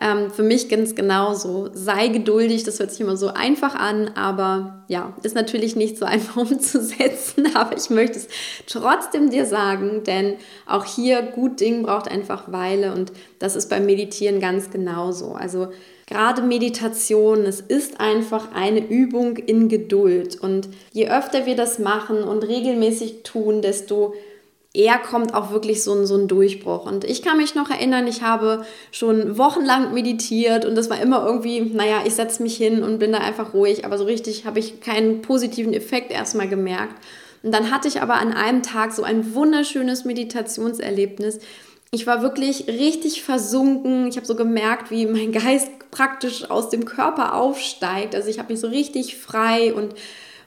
Ähm, 0.00 0.30
für 0.30 0.42
mich 0.42 0.68
ganz 0.68 0.94
genauso. 0.94 1.70
Sei 1.72 2.08
geduldig, 2.08 2.64
das 2.64 2.78
hört 2.78 2.90
sich 2.90 3.00
immer 3.00 3.16
so 3.16 3.28
einfach 3.28 3.74
an, 3.74 4.10
aber 4.14 4.84
ja, 4.88 5.14
ist 5.22 5.34
natürlich 5.34 5.74
nicht 5.74 5.96
so 5.96 6.04
einfach 6.06 6.36
umzusetzen, 6.36 7.48
aber 7.54 7.76
ich 7.76 7.88
möchte 7.90 8.18
es 8.18 8.28
trotzdem 8.66 9.30
dir 9.30 9.46
sagen, 9.46 10.04
denn 10.04 10.34
auch 10.66 10.84
hier 10.84 11.22
gut 11.22 11.60
Ding 11.60 11.82
braucht 11.82 12.10
einfach 12.10 12.52
Weile 12.52 12.92
und 12.92 13.12
das 13.38 13.56
ist 13.56 13.70
beim 13.70 13.86
Meditieren 13.86 14.38
ganz 14.38 14.70
genauso. 14.70 15.32
Also 15.32 15.68
gerade 16.06 16.42
Meditation, 16.42 17.46
es 17.46 17.60
ist 17.60 17.98
einfach 17.98 18.52
eine 18.52 18.86
Übung 18.86 19.38
in 19.38 19.68
Geduld 19.68 20.38
und 20.38 20.68
je 20.92 21.08
öfter 21.08 21.46
wir 21.46 21.56
das 21.56 21.78
machen 21.78 22.22
und 22.22 22.42
regelmäßig 22.42 23.22
tun, 23.22 23.62
desto 23.62 24.14
eher 24.76 24.98
kommt 24.98 25.34
auch 25.34 25.50
wirklich 25.50 25.82
so 25.82 25.94
ein, 25.94 26.06
so 26.06 26.16
ein 26.16 26.28
Durchbruch. 26.28 26.86
Und 26.86 27.04
ich 27.04 27.22
kann 27.22 27.38
mich 27.38 27.54
noch 27.54 27.70
erinnern, 27.70 28.06
ich 28.06 28.22
habe 28.22 28.64
schon 28.92 29.38
wochenlang 29.38 29.94
meditiert 29.94 30.64
und 30.64 30.74
das 30.74 30.90
war 30.90 31.00
immer 31.00 31.24
irgendwie, 31.24 31.60
naja, 31.60 32.02
ich 32.04 32.14
setze 32.14 32.42
mich 32.42 32.56
hin 32.56 32.82
und 32.82 32.98
bin 32.98 33.12
da 33.12 33.18
einfach 33.18 33.54
ruhig, 33.54 33.84
aber 33.84 33.96
so 33.96 34.04
richtig 34.04 34.44
habe 34.44 34.58
ich 34.58 34.80
keinen 34.80 35.22
positiven 35.22 35.72
Effekt 35.72 36.12
erstmal 36.12 36.48
gemerkt. 36.48 36.94
Und 37.42 37.52
dann 37.52 37.70
hatte 37.70 37.88
ich 37.88 38.02
aber 38.02 38.14
an 38.14 38.32
einem 38.32 38.62
Tag 38.62 38.92
so 38.92 39.02
ein 39.02 39.34
wunderschönes 39.34 40.04
Meditationserlebnis. 40.04 41.38
Ich 41.90 42.06
war 42.06 42.20
wirklich 42.20 42.66
richtig 42.66 43.22
versunken. 43.22 44.08
Ich 44.08 44.16
habe 44.16 44.26
so 44.26 44.34
gemerkt, 44.34 44.90
wie 44.90 45.06
mein 45.06 45.32
Geist 45.44 45.70
praktisch 45.90 46.50
aus 46.50 46.68
dem 46.68 46.84
Körper 46.84 47.34
aufsteigt. 47.34 48.14
Also 48.14 48.28
ich 48.28 48.38
habe 48.38 48.52
mich 48.52 48.60
so 48.60 48.68
richtig 48.68 49.16
frei 49.16 49.72
und 49.72 49.94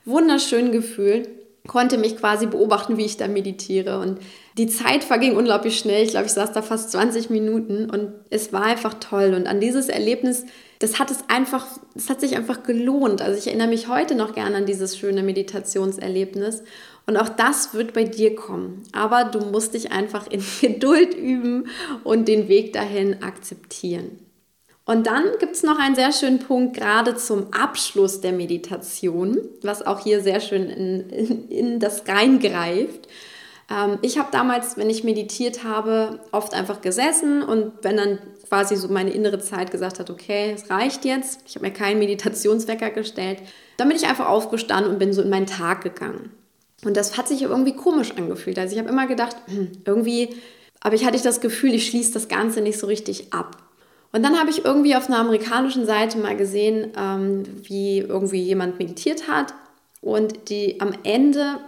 wunderschön 0.05 0.71
gefühlt 0.71 1.29
konnte 1.67 1.97
mich 1.97 2.17
quasi 2.17 2.47
beobachten, 2.47 2.97
wie 2.97 3.05
ich 3.05 3.17
da 3.17 3.27
meditiere. 3.27 3.99
Und 3.99 4.19
die 4.57 4.67
Zeit 4.67 5.03
verging 5.03 5.35
unglaublich 5.35 5.77
schnell. 5.77 6.03
Ich 6.03 6.11
glaube, 6.11 6.25
ich 6.25 6.33
saß 6.33 6.51
da 6.51 6.61
fast 6.61 6.91
20 6.91 7.29
Minuten 7.29 7.89
und 7.89 8.11
es 8.29 8.51
war 8.51 8.63
einfach 8.63 8.95
toll. 8.95 9.33
Und 9.35 9.47
an 9.47 9.59
dieses 9.59 9.89
Erlebnis, 9.89 10.45
das 10.79 10.99
hat 10.99 11.11
es 11.11 11.19
einfach, 11.27 11.65
es 11.95 12.09
hat 12.09 12.21
sich 12.21 12.35
einfach 12.35 12.63
gelohnt. 12.63 13.21
Also 13.21 13.37
ich 13.37 13.47
erinnere 13.47 13.67
mich 13.67 13.87
heute 13.87 14.15
noch 14.15 14.33
gerne 14.33 14.57
an 14.57 14.65
dieses 14.65 14.97
schöne 14.97 15.23
Meditationserlebnis. 15.23 16.63
Und 17.05 17.17
auch 17.17 17.29
das 17.29 17.73
wird 17.73 17.93
bei 17.93 18.03
dir 18.03 18.35
kommen. 18.35 18.83
Aber 18.91 19.25
du 19.25 19.39
musst 19.39 19.73
dich 19.73 19.91
einfach 19.91 20.27
in 20.27 20.43
Geduld 20.61 21.13
üben 21.15 21.67
und 22.03 22.27
den 22.27 22.47
Weg 22.47 22.73
dahin 22.73 23.21
akzeptieren. 23.23 24.28
Und 24.89 25.05
dann 25.05 25.23
gibt 25.39 25.55
es 25.55 25.61
noch 25.61 25.77
einen 25.77 25.93
sehr 25.93 26.11
schönen 26.11 26.39
Punkt, 26.39 26.75
gerade 26.75 27.15
zum 27.15 27.53
Abschluss 27.53 28.21
der 28.21 28.31
Meditation, 28.31 29.37
was 29.61 29.85
auch 29.85 29.99
hier 29.99 30.19
sehr 30.19 30.39
schön 30.39 30.67
in, 30.67 31.09
in, 31.11 31.47
in 31.49 31.79
das 31.79 32.07
reingreift. 32.07 33.07
Ähm, 33.69 33.99
ich 34.01 34.17
habe 34.17 34.29
damals, 34.31 34.77
wenn 34.77 34.89
ich 34.89 35.03
meditiert 35.03 35.63
habe, 35.63 36.21
oft 36.31 36.55
einfach 36.55 36.81
gesessen 36.81 37.43
und 37.43 37.71
wenn 37.83 37.97
dann 37.97 38.17
quasi 38.47 38.75
so 38.77 38.87
meine 38.87 39.11
innere 39.11 39.37
Zeit 39.37 39.69
gesagt 39.69 39.99
hat, 39.99 40.09
okay, 40.09 40.53
es 40.55 40.71
reicht 40.71 41.05
jetzt, 41.05 41.41
ich 41.45 41.53
habe 41.53 41.67
mir 41.67 41.73
keinen 41.73 41.99
Meditationswecker 41.99 42.89
gestellt, 42.89 43.43
dann 43.77 43.89
bin 43.89 43.95
ich 43.95 44.07
einfach 44.07 44.27
aufgestanden 44.27 44.91
und 44.91 44.97
bin 44.97 45.13
so 45.13 45.21
in 45.21 45.29
meinen 45.29 45.45
Tag 45.45 45.83
gegangen. 45.83 46.31
Und 46.83 46.97
das 46.97 47.15
hat 47.15 47.27
sich 47.27 47.43
irgendwie 47.43 47.75
komisch 47.75 48.13
angefühlt. 48.17 48.57
Also 48.57 48.73
ich 48.73 48.79
habe 48.79 48.89
immer 48.89 49.05
gedacht, 49.05 49.35
hm, 49.45 49.69
irgendwie, 49.85 50.29
aber 50.79 50.95
ich 50.95 51.05
hatte 51.05 51.21
das 51.21 51.41
Gefühl, 51.41 51.75
ich 51.75 51.85
schließe 51.85 52.11
das 52.11 52.27
Ganze 52.27 52.61
nicht 52.61 52.79
so 52.79 52.87
richtig 52.87 53.33
ab. 53.33 53.68
Und 54.11 54.23
dann 54.23 54.39
habe 54.39 54.49
ich 54.49 54.65
irgendwie 54.65 54.95
auf 54.95 55.07
einer 55.07 55.19
amerikanischen 55.19 55.85
Seite 55.85 56.17
mal 56.17 56.35
gesehen, 56.35 56.91
ähm, 56.97 57.43
wie 57.63 57.99
irgendwie 57.99 58.41
jemand 58.41 58.79
meditiert 58.79 59.27
hat 59.27 59.53
und 60.01 60.49
die 60.49 60.81
am 60.81 60.93
Ende 61.03 61.59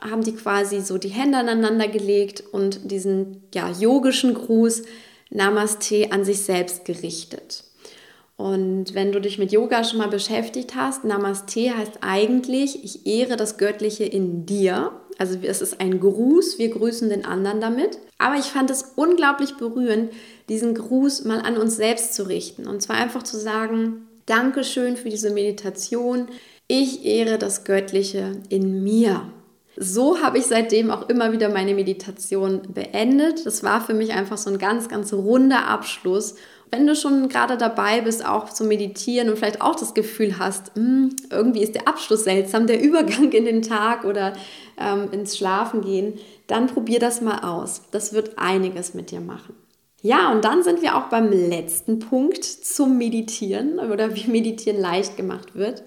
haben 0.00 0.22
die 0.22 0.34
quasi 0.34 0.80
so 0.80 0.98
die 0.98 1.08
Hände 1.08 1.38
aneinander 1.38 1.88
gelegt 1.88 2.42
und 2.52 2.90
diesen 2.90 3.42
ja, 3.54 3.68
yogischen 3.70 4.34
Gruß 4.34 4.82
Namaste 5.30 6.10
an 6.10 6.24
sich 6.24 6.40
selbst 6.42 6.84
gerichtet. 6.84 7.64
Und 8.36 8.94
wenn 8.94 9.10
du 9.10 9.20
dich 9.20 9.38
mit 9.38 9.50
Yoga 9.50 9.82
schon 9.82 9.98
mal 9.98 10.08
beschäftigt 10.08 10.76
hast, 10.76 11.04
Namaste 11.04 11.76
heißt 11.76 11.98
eigentlich, 12.02 12.84
ich 12.84 13.04
ehre 13.04 13.36
das 13.36 13.58
Göttliche 13.58 14.04
in 14.04 14.46
dir. 14.46 14.92
Also 15.18 15.38
es 15.42 15.60
ist 15.60 15.80
ein 15.80 16.00
Gruß, 16.00 16.58
wir 16.58 16.70
grüßen 16.70 17.08
den 17.08 17.24
anderen 17.24 17.60
damit. 17.60 17.98
Aber 18.18 18.36
ich 18.36 18.46
fand 18.46 18.70
es 18.70 18.92
unglaublich 18.96 19.56
berührend, 19.56 20.12
diesen 20.48 20.74
Gruß 20.74 21.24
mal 21.24 21.40
an 21.40 21.58
uns 21.58 21.76
selbst 21.76 22.14
zu 22.14 22.28
richten. 22.28 22.66
Und 22.66 22.80
zwar 22.80 22.96
einfach 22.96 23.24
zu 23.24 23.36
sagen, 23.36 24.06
Dankeschön 24.26 24.96
für 24.96 25.08
diese 25.08 25.30
Meditation. 25.30 26.28
Ich 26.68 27.04
ehre 27.04 27.38
das 27.38 27.64
Göttliche 27.64 28.32
in 28.48 28.84
mir. 28.84 29.22
So 29.76 30.20
habe 30.20 30.38
ich 30.38 30.46
seitdem 30.46 30.90
auch 30.90 31.08
immer 31.08 31.32
wieder 31.32 31.48
meine 31.48 31.74
Meditation 31.74 32.62
beendet. 32.74 33.46
Das 33.46 33.62
war 33.62 33.80
für 33.80 33.94
mich 33.94 34.12
einfach 34.12 34.36
so 34.36 34.50
ein 34.50 34.58
ganz, 34.58 34.88
ganz 34.88 35.12
runder 35.12 35.66
Abschluss 35.68 36.34
wenn 36.70 36.86
du 36.86 36.94
schon 36.94 37.28
gerade 37.28 37.56
dabei 37.56 38.00
bist, 38.00 38.24
auch 38.24 38.50
zu 38.50 38.64
meditieren 38.64 39.28
und 39.28 39.36
vielleicht 39.36 39.60
auch 39.60 39.74
das 39.74 39.94
Gefühl 39.94 40.38
hast, 40.38 40.74
hm, 40.74 41.14
irgendwie 41.30 41.62
ist 41.62 41.74
der 41.74 41.88
Abschluss 41.88 42.24
seltsam, 42.24 42.66
der 42.66 42.80
Übergang 42.82 43.32
in 43.32 43.44
den 43.44 43.62
Tag 43.62 44.04
oder 44.04 44.34
ähm, 44.78 45.08
ins 45.12 45.36
Schlafen 45.36 45.82
gehen, 45.82 46.14
dann 46.46 46.66
probier 46.66 46.98
das 46.98 47.20
mal 47.20 47.40
aus. 47.40 47.82
Das 47.90 48.12
wird 48.12 48.38
einiges 48.38 48.94
mit 48.94 49.10
dir 49.10 49.20
machen. 49.20 49.54
Ja, 50.00 50.30
und 50.30 50.44
dann 50.44 50.62
sind 50.62 50.80
wir 50.80 50.96
auch 50.96 51.08
beim 51.08 51.30
letzten 51.30 51.98
Punkt 51.98 52.44
zum 52.44 52.98
Meditieren 52.98 53.80
oder 53.80 54.14
wie 54.14 54.28
Meditieren 54.30 54.80
leicht 54.80 55.16
gemacht 55.16 55.56
wird. 55.56 55.82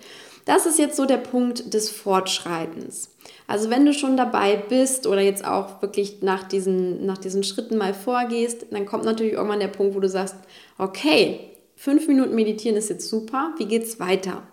Das 0.45 0.65
ist 0.65 0.79
jetzt 0.79 0.97
so 0.97 1.05
der 1.05 1.17
Punkt 1.17 1.73
des 1.73 1.89
Fortschreitens. 1.89 3.10
Also 3.47 3.69
wenn 3.69 3.85
du 3.85 3.93
schon 3.93 4.17
dabei 4.17 4.55
bist 4.55 5.07
oder 5.07 5.21
jetzt 5.21 5.45
auch 5.45 5.81
wirklich 5.81 6.21
nach 6.21 6.43
diesen, 6.43 7.05
nach 7.05 7.17
diesen 7.17 7.43
Schritten 7.43 7.77
mal 7.77 7.93
vorgehst, 7.93 8.67
dann 8.71 8.85
kommt 8.85 9.03
natürlich 9.03 9.33
irgendwann 9.33 9.59
der 9.59 9.67
Punkt, 9.67 9.95
wo 9.95 9.99
du 9.99 10.09
sagst, 10.09 10.35
okay, 10.77 11.39
fünf 11.75 12.07
Minuten 12.07 12.35
meditieren 12.35 12.77
ist 12.77 12.89
jetzt 12.89 13.09
super, 13.09 13.53
wie 13.57 13.65
geht's 13.65 13.99
weiter? 13.99 14.43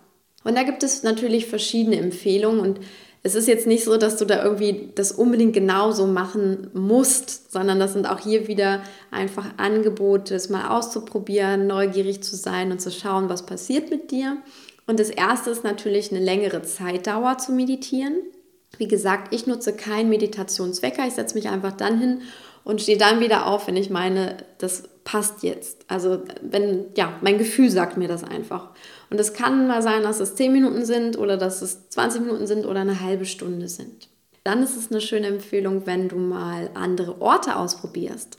Und 0.43 0.57
da 0.57 0.63
gibt 0.63 0.83
es 0.83 1.03
natürlich 1.03 1.45
verschiedene 1.45 1.97
Empfehlungen 1.97 2.59
und 2.59 2.79
es 3.21 3.35
ist 3.35 3.47
jetzt 3.47 3.67
nicht 3.67 3.83
so, 3.83 3.97
dass 3.97 4.15
du 4.15 4.25
da 4.25 4.43
irgendwie 4.43 4.91
das 4.95 5.11
unbedingt 5.11 5.53
genauso 5.53 6.07
machen 6.07 6.69
musst, 6.73 7.51
sondern 7.51 7.79
das 7.79 7.93
sind 7.93 8.09
auch 8.09 8.19
hier 8.19 8.47
wieder 8.47 8.81
einfach 9.11 9.45
Angebote, 9.57 10.35
es 10.35 10.49
mal 10.49 10.69
auszuprobieren, 10.69 11.67
neugierig 11.67 12.23
zu 12.23 12.37
sein 12.37 12.71
und 12.71 12.79
zu 12.79 12.91
schauen, 12.91 13.27
was 13.27 13.45
passiert 13.45 13.89
mit 13.89 14.11
dir. 14.11 14.37
Und 14.87 14.99
das 14.99 15.09
erste 15.09 15.49
ist 15.49 15.65
natürlich 15.65 16.11
eine 16.11 16.23
längere 16.23 16.61
Zeitdauer 16.61 17.37
zu 17.37 17.51
meditieren. 17.51 18.19
Wie 18.77 18.87
gesagt, 18.87 19.33
ich 19.33 19.47
nutze 19.47 19.73
keinen 19.73 20.09
Meditationswecker. 20.09 21.05
Ich 21.07 21.13
setze 21.13 21.35
mich 21.35 21.49
einfach 21.49 21.73
dann 21.73 21.99
hin 21.99 22.21
und 22.63 22.81
stehe 22.81 22.97
dann 22.97 23.19
wieder 23.19 23.47
auf, 23.47 23.67
wenn 23.67 23.77
ich 23.77 23.89
meine, 23.89 24.37
das 24.57 24.83
passt 25.03 25.43
jetzt. 25.43 25.85
Also 25.87 26.23
wenn, 26.41 26.85
ja, 26.95 27.17
mein 27.21 27.37
Gefühl 27.37 27.69
sagt 27.69 27.97
mir 27.97 28.07
das 28.07 28.23
einfach. 28.23 28.69
Und 29.09 29.19
es 29.19 29.33
kann 29.33 29.67
mal 29.67 29.81
sein, 29.81 30.03
dass 30.03 30.19
es 30.19 30.35
10 30.35 30.53
Minuten 30.53 30.85
sind 30.85 31.17
oder 31.17 31.35
dass 31.35 31.61
es 31.61 31.89
20 31.89 32.21
Minuten 32.21 32.47
sind 32.47 32.65
oder 32.65 32.81
eine 32.81 33.01
halbe 33.01 33.25
Stunde 33.25 33.67
sind. 33.67 34.07
Dann 34.43 34.63
ist 34.63 34.77
es 34.77 34.91
eine 34.91 35.01
schöne 35.01 35.27
Empfehlung, 35.27 35.85
wenn 35.85 36.09
du 36.09 36.17
mal 36.17 36.69
andere 36.73 37.21
Orte 37.21 37.55
ausprobierst. 37.55 38.37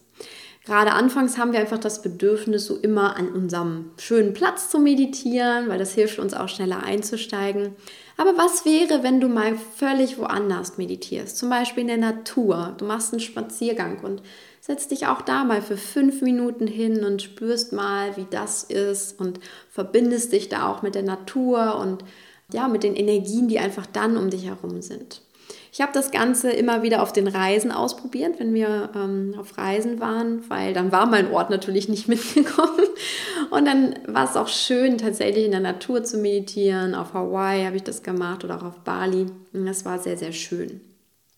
Gerade 0.66 0.92
anfangs 0.92 1.38
haben 1.38 1.52
wir 1.52 1.60
einfach 1.60 1.78
das 1.78 2.02
Bedürfnis, 2.02 2.66
so 2.66 2.76
immer 2.76 3.16
an 3.16 3.30
unserem 3.30 3.92
schönen 3.96 4.34
Platz 4.34 4.68
zu 4.68 4.78
meditieren, 4.78 5.68
weil 5.68 5.78
das 5.78 5.94
hilft 5.94 6.18
uns 6.18 6.34
auch 6.34 6.48
schneller 6.48 6.82
einzusteigen. 6.82 7.74
Aber 8.18 8.36
was 8.36 8.66
wäre, 8.66 9.02
wenn 9.02 9.20
du 9.20 9.28
mal 9.28 9.56
völlig 9.56 10.18
woanders 10.18 10.76
meditierst? 10.76 11.38
Zum 11.38 11.48
Beispiel 11.48 11.82
in 11.82 11.88
der 11.88 11.96
Natur. 11.96 12.74
Du 12.76 12.84
machst 12.84 13.14
einen 13.14 13.20
Spaziergang 13.20 14.00
und 14.00 14.22
setzt 14.60 14.90
dich 14.90 15.06
auch 15.06 15.22
da 15.22 15.44
mal 15.44 15.62
für 15.62 15.78
fünf 15.78 16.20
Minuten 16.20 16.66
hin 16.66 17.06
und 17.06 17.22
spürst 17.22 17.72
mal, 17.72 18.14
wie 18.18 18.26
das 18.30 18.62
ist 18.62 19.18
und 19.18 19.40
verbindest 19.70 20.34
dich 20.34 20.50
da 20.50 20.70
auch 20.70 20.82
mit 20.82 20.94
der 20.94 21.02
Natur 21.02 21.78
und 21.80 22.04
ja, 22.52 22.68
mit 22.68 22.82
den 22.82 22.96
Energien, 22.96 23.48
die 23.48 23.58
einfach 23.58 23.86
dann 23.86 24.18
um 24.18 24.28
dich 24.28 24.44
herum 24.44 24.82
sind. 24.82 25.22
Ich 25.72 25.80
habe 25.80 25.92
das 25.92 26.10
Ganze 26.10 26.50
immer 26.50 26.82
wieder 26.82 27.02
auf 27.02 27.12
den 27.12 27.28
Reisen 27.28 27.70
ausprobiert, 27.70 28.40
wenn 28.40 28.52
wir 28.54 28.90
ähm, 28.94 29.34
auf 29.38 29.56
Reisen 29.56 30.00
waren, 30.00 30.48
weil 30.50 30.74
dann 30.74 30.90
war 30.90 31.06
mein 31.06 31.30
Ort 31.32 31.50
natürlich 31.50 31.88
nicht 31.88 32.08
mitgekommen. 32.08 32.86
Und 33.50 33.66
dann 33.66 33.94
war 34.06 34.28
es 34.28 34.36
auch 34.36 34.48
schön, 34.48 34.98
tatsächlich 34.98 35.44
in 35.44 35.52
der 35.52 35.60
Natur 35.60 36.02
zu 36.02 36.18
meditieren. 36.18 36.94
Auf 36.94 37.14
Hawaii 37.14 37.64
habe 37.64 37.76
ich 37.76 37.84
das 37.84 38.02
gemacht 38.02 38.44
oder 38.44 38.56
auch 38.56 38.64
auf 38.64 38.78
Bali. 38.80 39.26
Und 39.52 39.66
das 39.66 39.84
war 39.84 39.98
sehr, 39.98 40.16
sehr 40.16 40.32
schön. 40.32 40.80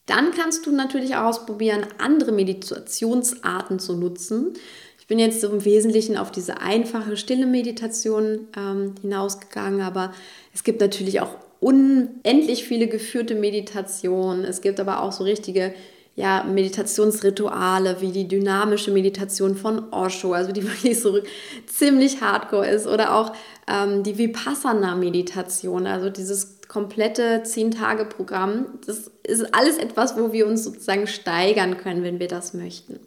Dann 0.06 0.32
kannst 0.32 0.66
du 0.66 0.72
natürlich 0.72 1.14
auch 1.14 1.24
ausprobieren, 1.24 1.86
andere 1.98 2.32
Meditationsarten 2.32 3.78
zu 3.78 3.96
nutzen. 3.96 4.54
Ich 4.98 5.06
bin 5.06 5.18
jetzt 5.18 5.44
im 5.44 5.64
Wesentlichen 5.64 6.16
auf 6.16 6.30
diese 6.30 6.60
einfache, 6.60 7.16
stille 7.16 7.46
Meditation 7.46 8.48
ähm, 8.56 8.94
hinausgegangen, 9.00 9.82
aber 9.82 10.12
es 10.54 10.64
gibt 10.64 10.80
natürlich 10.80 11.20
auch 11.20 11.36
unendlich 11.62 12.64
viele 12.64 12.88
geführte 12.88 13.36
Meditationen. 13.36 14.44
Es 14.44 14.60
gibt 14.60 14.80
aber 14.80 15.00
auch 15.00 15.12
so 15.12 15.22
richtige 15.22 15.72
ja, 16.16 16.42
Meditationsrituale 16.44 18.00
wie 18.00 18.10
die 18.10 18.28
dynamische 18.28 18.90
Meditation 18.90 19.54
von 19.54 19.92
Osho, 19.92 20.32
also 20.32 20.52
die 20.52 20.64
wirklich 20.68 21.00
so 21.00 21.20
ziemlich 21.66 22.20
hardcore 22.20 22.66
ist, 22.66 22.86
oder 22.86 23.14
auch 23.14 23.32
ähm, 23.68 24.02
die 24.02 24.18
Vipassana-Meditation, 24.18 25.86
also 25.86 26.10
dieses 26.10 26.60
komplette 26.66 27.42
10-Tage-Programm. 27.44 28.66
Das 28.84 29.10
ist 29.22 29.54
alles 29.54 29.78
etwas, 29.78 30.18
wo 30.18 30.32
wir 30.32 30.48
uns 30.48 30.64
sozusagen 30.64 31.06
steigern 31.06 31.78
können, 31.78 32.02
wenn 32.02 32.18
wir 32.18 32.28
das 32.28 32.54
möchten. 32.54 32.98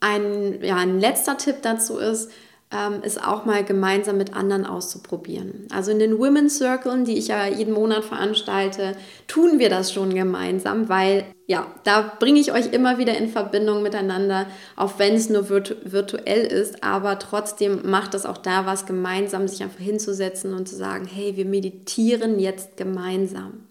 Ein, 0.00 0.62
ja, 0.62 0.76
ein 0.76 0.98
letzter 0.98 1.36
Tipp 1.36 1.56
dazu 1.62 1.98
ist, 1.98 2.30
ähm, 2.70 3.00
es 3.02 3.16
auch 3.16 3.46
mal 3.46 3.64
gemeinsam 3.64 4.18
mit 4.18 4.34
anderen 4.34 4.66
auszuprobieren. 4.66 5.66
Also 5.72 5.90
in 5.90 5.98
den 5.98 6.18
Women's 6.18 6.58
Circles, 6.58 7.04
die 7.04 7.16
ich 7.16 7.28
ja 7.28 7.46
jeden 7.46 7.72
Monat 7.72 8.04
veranstalte, 8.04 8.94
tun 9.26 9.58
wir 9.58 9.70
das 9.70 9.92
schon 9.92 10.14
gemeinsam, 10.14 10.88
weil 10.88 11.24
ja, 11.46 11.66
da 11.84 12.12
bringe 12.18 12.40
ich 12.40 12.52
euch 12.52 12.72
immer 12.74 12.98
wieder 12.98 13.16
in 13.16 13.30
Verbindung 13.30 13.82
miteinander, 13.82 14.46
auch 14.76 14.98
wenn 14.98 15.14
es 15.14 15.30
nur 15.30 15.48
virtu 15.48 15.76
virtuell 15.82 16.44
ist, 16.44 16.84
aber 16.84 17.18
trotzdem 17.18 17.88
macht 17.88 18.12
es 18.12 18.26
auch 18.26 18.36
da 18.36 18.66
was 18.66 18.84
gemeinsam, 18.84 19.48
sich 19.48 19.62
einfach 19.62 19.80
hinzusetzen 19.80 20.52
und 20.52 20.68
zu 20.68 20.76
sagen, 20.76 21.08
hey, 21.10 21.36
wir 21.36 21.46
meditieren 21.46 22.38
jetzt 22.38 22.76
gemeinsam. 22.76 23.64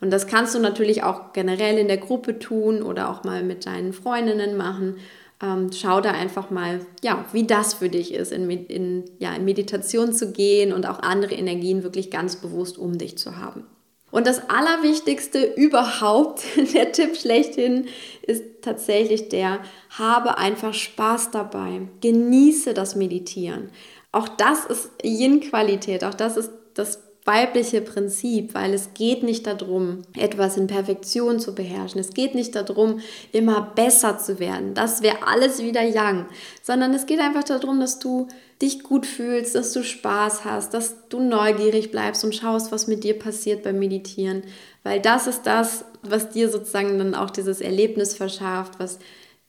Und 0.00 0.10
das 0.10 0.26
kannst 0.26 0.54
du 0.54 0.60
natürlich 0.60 1.02
auch 1.02 1.34
generell 1.34 1.76
in 1.76 1.88
der 1.88 1.98
Gruppe 1.98 2.38
tun 2.38 2.82
oder 2.82 3.10
auch 3.10 3.22
mal 3.22 3.42
mit 3.42 3.66
deinen 3.66 3.92
Freundinnen 3.92 4.56
machen 4.56 4.96
ähm, 5.42 5.70
schau 5.72 6.00
da 6.00 6.12
einfach 6.12 6.50
mal, 6.50 6.84
ja, 7.02 7.24
wie 7.32 7.46
das 7.46 7.74
für 7.74 7.88
dich 7.88 8.12
ist, 8.12 8.32
in, 8.32 8.50
in, 8.50 9.04
ja, 9.18 9.34
in 9.34 9.44
Meditation 9.44 10.12
zu 10.12 10.32
gehen 10.32 10.72
und 10.72 10.86
auch 10.86 11.00
andere 11.00 11.34
Energien 11.34 11.82
wirklich 11.82 12.10
ganz 12.10 12.36
bewusst 12.36 12.78
um 12.78 12.98
dich 12.98 13.16
zu 13.16 13.36
haben. 13.36 13.64
Und 14.10 14.26
das 14.26 14.50
Allerwichtigste 14.50 15.44
überhaupt, 15.44 16.42
der 16.74 16.92
Tipp 16.92 17.16
schlechthin, 17.16 17.86
ist 18.22 18.44
tatsächlich 18.62 19.28
der, 19.28 19.60
habe 19.90 20.36
einfach 20.38 20.74
Spaß 20.74 21.30
dabei. 21.30 21.82
Genieße 22.00 22.74
das 22.74 22.96
Meditieren. 22.96 23.70
Auch 24.12 24.28
das 24.28 24.66
ist 24.66 24.90
Yin-Qualität, 25.02 26.04
auch 26.04 26.14
das 26.14 26.36
ist 26.36 26.50
das 26.74 27.09
weibliche 27.30 27.80
Prinzip, 27.80 28.54
weil 28.54 28.74
es 28.74 28.92
geht 28.92 29.22
nicht 29.22 29.46
darum, 29.46 30.02
etwas 30.18 30.56
in 30.56 30.66
Perfektion 30.66 31.38
zu 31.38 31.54
beherrschen. 31.54 32.00
Es 32.00 32.10
geht 32.10 32.34
nicht 32.34 32.56
darum, 32.56 32.98
immer 33.30 33.72
besser 33.76 34.18
zu 34.18 34.40
werden. 34.40 34.74
Das 34.74 35.00
wäre 35.02 35.18
alles 35.24 35.62
wieder 35.62 35.82
Yang, 35.82 36.26
sondern 36.60 36.92
es 36.92 37.06
geht 37.06 37.20
einfach 37.20 37.44
darum, 37.44 37.78
dass 37.78 38.00
du 38.00 38.26
dich 38.60 38.82
gut 38.82 39.06
fühlst, 39.06 39.54
dass 39.54 39.72
du 39.72 39.84
Spaß 39.84 40.44
hast, 40.44 40.74
dass 40.74 41.08
du 41.08 41.20
neugierig 41.20 41.92
bleibst 41.92 42.24
und 42.24 42.34
schaust, 42.34 42.72
was 42.72 42.88
mit 42.88 43.04
dir 43.04 43.16
passiert 43.16 43.62
beim 43.62 43.78
Meditieren, 43.78 44.42
weil 44.82 45.00
das 45.00 45.28
ist 45.28 45.42
das, 45.44 45.84
was 46.02 46.30
dir 46.30 46.48
sozusagen 46.48 46.98
dann 46.98 47.14
auch 47.14 47.30
dieses 47.30 47.60
Erlebnis 47.60 48.16
verschafft, 48.16 48.72
was 48.78 48.98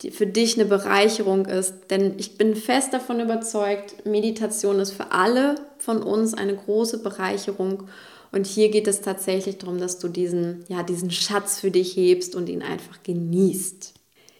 für 0.10 0.26
dich 0.26 0.56
eine 0.56 0.66
Bereicherung 0.66 1.46
ist. 1.46 1.74
Denn 1.92 2.16
ich 2.18 2.38
bin 2.38 2.56
fest 2.56 2.94
davon 2.94 3.20
überzeugt, 3.20 4.06
Meditation 4.06 4.80
ist 4.80 4.92
für 4.92 5.12
alle 5.12 5.56
von 5.78 6.02
uns 6.02 6.34
eine 6.34 6.56
große 6.56 7.04
Bereicherung. 7.04 7.84
Und 8.32 8.48
hier 8.48 8.70
geht 8.70 8.88
es 8.88 9.02
tatsächlich 9.02 9.58
darum, 9.60 9.78
dass 9.78 10.00
du 10.00 10.08
diesen, 10.08 10.64
ja, 10.70 10.84
diesen 10.84 11.12
Schatz 11.12 11.60
für 11.60 11.70
dich 11.70 11.96
hebst 11.96 12.36
und 12.36 12.50
ihn 12.50 12.64
einfach 12.64 13.04
genießt. 13.04 13.94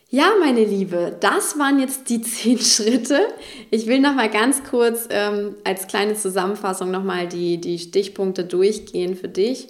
Ja, 0.10 0.34
meine 0.42 0.66
Liebe, 0.66 1.16
das 1.22 1.58
waren 1.58 1.80
jetzt 1.80 2.10
die 2.10 2.22
zehn 2.22 2.60
Schritte. 2.60 3.20
Ich 3.70 3.88
will 3.88 4.00
noch 4.00 4.16
mal 4.16 4.30
ganz 4.30 4.64
kurz 4.64 5.08
ähm, 5.10 5.56
als 5.64 5.88
kleine 5.88 6.16
Zusammenfassung 6.16 6.92
noch 6.92 7.04
mal 7.04 7.28
die, 7.28 7.60
die 7.62 7.80
Stichpunkte 7.80 8.44
durchgehen 8.44 9.16
für 9.16 9.30
dich. 9.30 9.70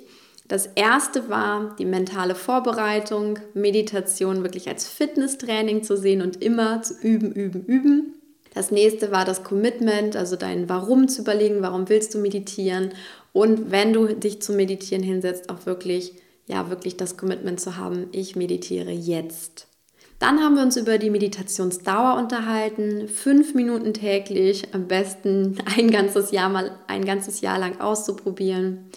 Das 0.51 0.67
erste 0.75 1.29
war 1.29 1.77
die 1.79 1.85
mentale 1.85 2.35
Vorbereitung, 2.35 3.39
Meditation 3.53 4.43
wirklich 4.43 4.67
als 4.67 4.85
Fitnesstraining 4.85 5.81
zu 5.81 5.95
sehen 5.95 6.21
und 6.21 6.43
immer 6.43 6.81
zu 6.81 6.95
üben, 7.01 7.31
üben, 7.31 7.63
üben. 7.63 8.15
Das 8.53 8.69
nächste 8.69 9.13
war 9.13 9.23
das 9.23 9.45
Commitment, 9.45 10.17
also 10.17 10.35
dein 10.35 10.67
Warum 10.67 11.07
zu 11.07 11.21
überlegen, 11.21 11.61
warum 11.61 11.87
willst 11.87 12.13
du 12.13 12.17
meditieren 12.17 12.89
und 13.31 13.71
wenn 13.71 13.93
du 13.93 14.07
dich 14.07 14.41
zum 14.41 14.57
Meditieren 14.57 15.05
hinsetzt, 15.05 15.49
auch 15.49 15.65
wirklich, 15.65 16.15
ja, 16.47 16.69
wirklich 16.69 16.97
das 16.97 17.15
Commitment 17.15 17.61
zu 17.61 17.77
haben, 17.77 18.09
ich 18.11 18.35
meditiere 18.35 18.91
jetzt. 18.91 19.67
Dann 20.19 20.41
haben 20.41 20.55
wir 20.55 20.63
uns 20.63 20.75
über 20.75 20.97
die 20.97 21.11
Meditationsdauer 21.11 22.17
unterhalten. 22.17 23.07
Fünf 23.07 23.53
Minuten 23.53 23.93
täglich, 23.93 24.73
am 24.73 24.89
besten 24.89 25.59
ein 25.77 25.89
ganzes 25.89 26.31
Jahr 26.31 26.49
mal 26.49 26.71
ein 26.87 27.05
ganzes 27.05 27.39
Jahr 27.39 27.57
lang 27.57 27.79
auszuprobieren. 27.79 28.89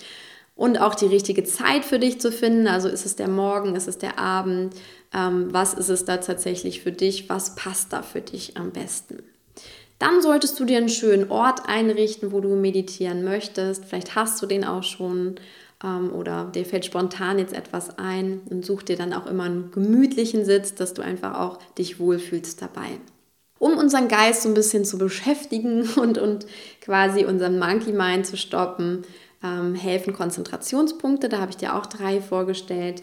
Und 0.57 0.81
auch 0.81 0.95
die 0.95 1.07
richtige 1.07 1.43
Zeit 1.45 1.85
für 1.85 1.99
dich 1.99 2.21
zu 2.21 2.31
finden. 2.31 2.69
Also 2.69 2.89
ist 2.89 3.07
es 3.07 3.17
der 3.17 3.29
Morgen, 3.29 3.75
ist 3.75 3.89
es 3.89 3.99
der 3.99 4.19
Abend? 4.19 4.75
Ähm, 5.13 5.49
was 5.53 5.75
ist 5.75 5.89
es 5.89 6.05
da 6.05 6.19
tatsächlich 6.19 6.81
für 6.81 6.93
dich? 6.93 7.29
Was 7.29 7.57
passt 7.57 7.93
da 7.93 8.03
für 8.03 8.21
dich 8.21 8.57
am 8.57 8.71
besten? 8.71 9.25
Dann 9.99 10.23
solltest 10.23 10.59
du 10.59 10.65
dir 10.65 10.79
einen 10.79 10.89
schönen 10.89 11.31
Ort 11.31 11.69
einrichten, 11.69 12.33
wo 12.33 12.41
du 12.41 12.55
meditieren 12.57 13.25
möchtest. 13.25 13.85
Vielleicht 13.85 14.15
hast 14.15 14.41
du 14.43 14.47
den 14.47 14.65
auch 14.65 14.83
schon 14.83 15.37
ähm, 15.83 16.13
oder 16.13 16.51
dir 16.55 16.65
fällt 16.65 16.85
spontan 16.85 17.39
jetzt 17.39 17.55
etwas 17.55 17.99
ein 17.99 18.41
und 18.51 18.65
such 18.65 18.83
dir 18.83 18.97
dann 18.97 19.13
auch 19.13 19.27
immer 19.27 19.45
einen 19.45 19.71
gemütlichen 19.71 20.45
Sitz, 20.45 20.75
dass 20.75 20.95
du 20.95 21.03
einfach 21.03 21.39
auch 21.39 21.59
dich 21.79 22.01
wohlfühlst 22.01 22.61
dabei. 22.61 22.99
Um 23.59 23.79
unseren 23.79 24.09
Geist 24.09 24.43
so 24.43 24.49
ein 24.49 24.55
bisschen 24.55 24.85
zu 24.85 24.99
beschäftigen 24.99 25.89
und, 25.97 26.19
und 26.19 26.47
quasi 26.81 27.25
unseren 27.25 27.59
Monkey 27.59 27.93
Mind 27.93 28.27
zu 28.27 28.37
stoppen, 28.37 29.05
ähm, 29.45 29.75
helfen 29.75 30.13
Konzentrationspunkte. 30.13 31.29
Da 31.29 31.39
habe 31.39 31.51
ich 31.51 31.57
dir 31.57 31.77
auch 31.77 31.87
drei 31.87 32.21
vorgestellt. 32.21 33.03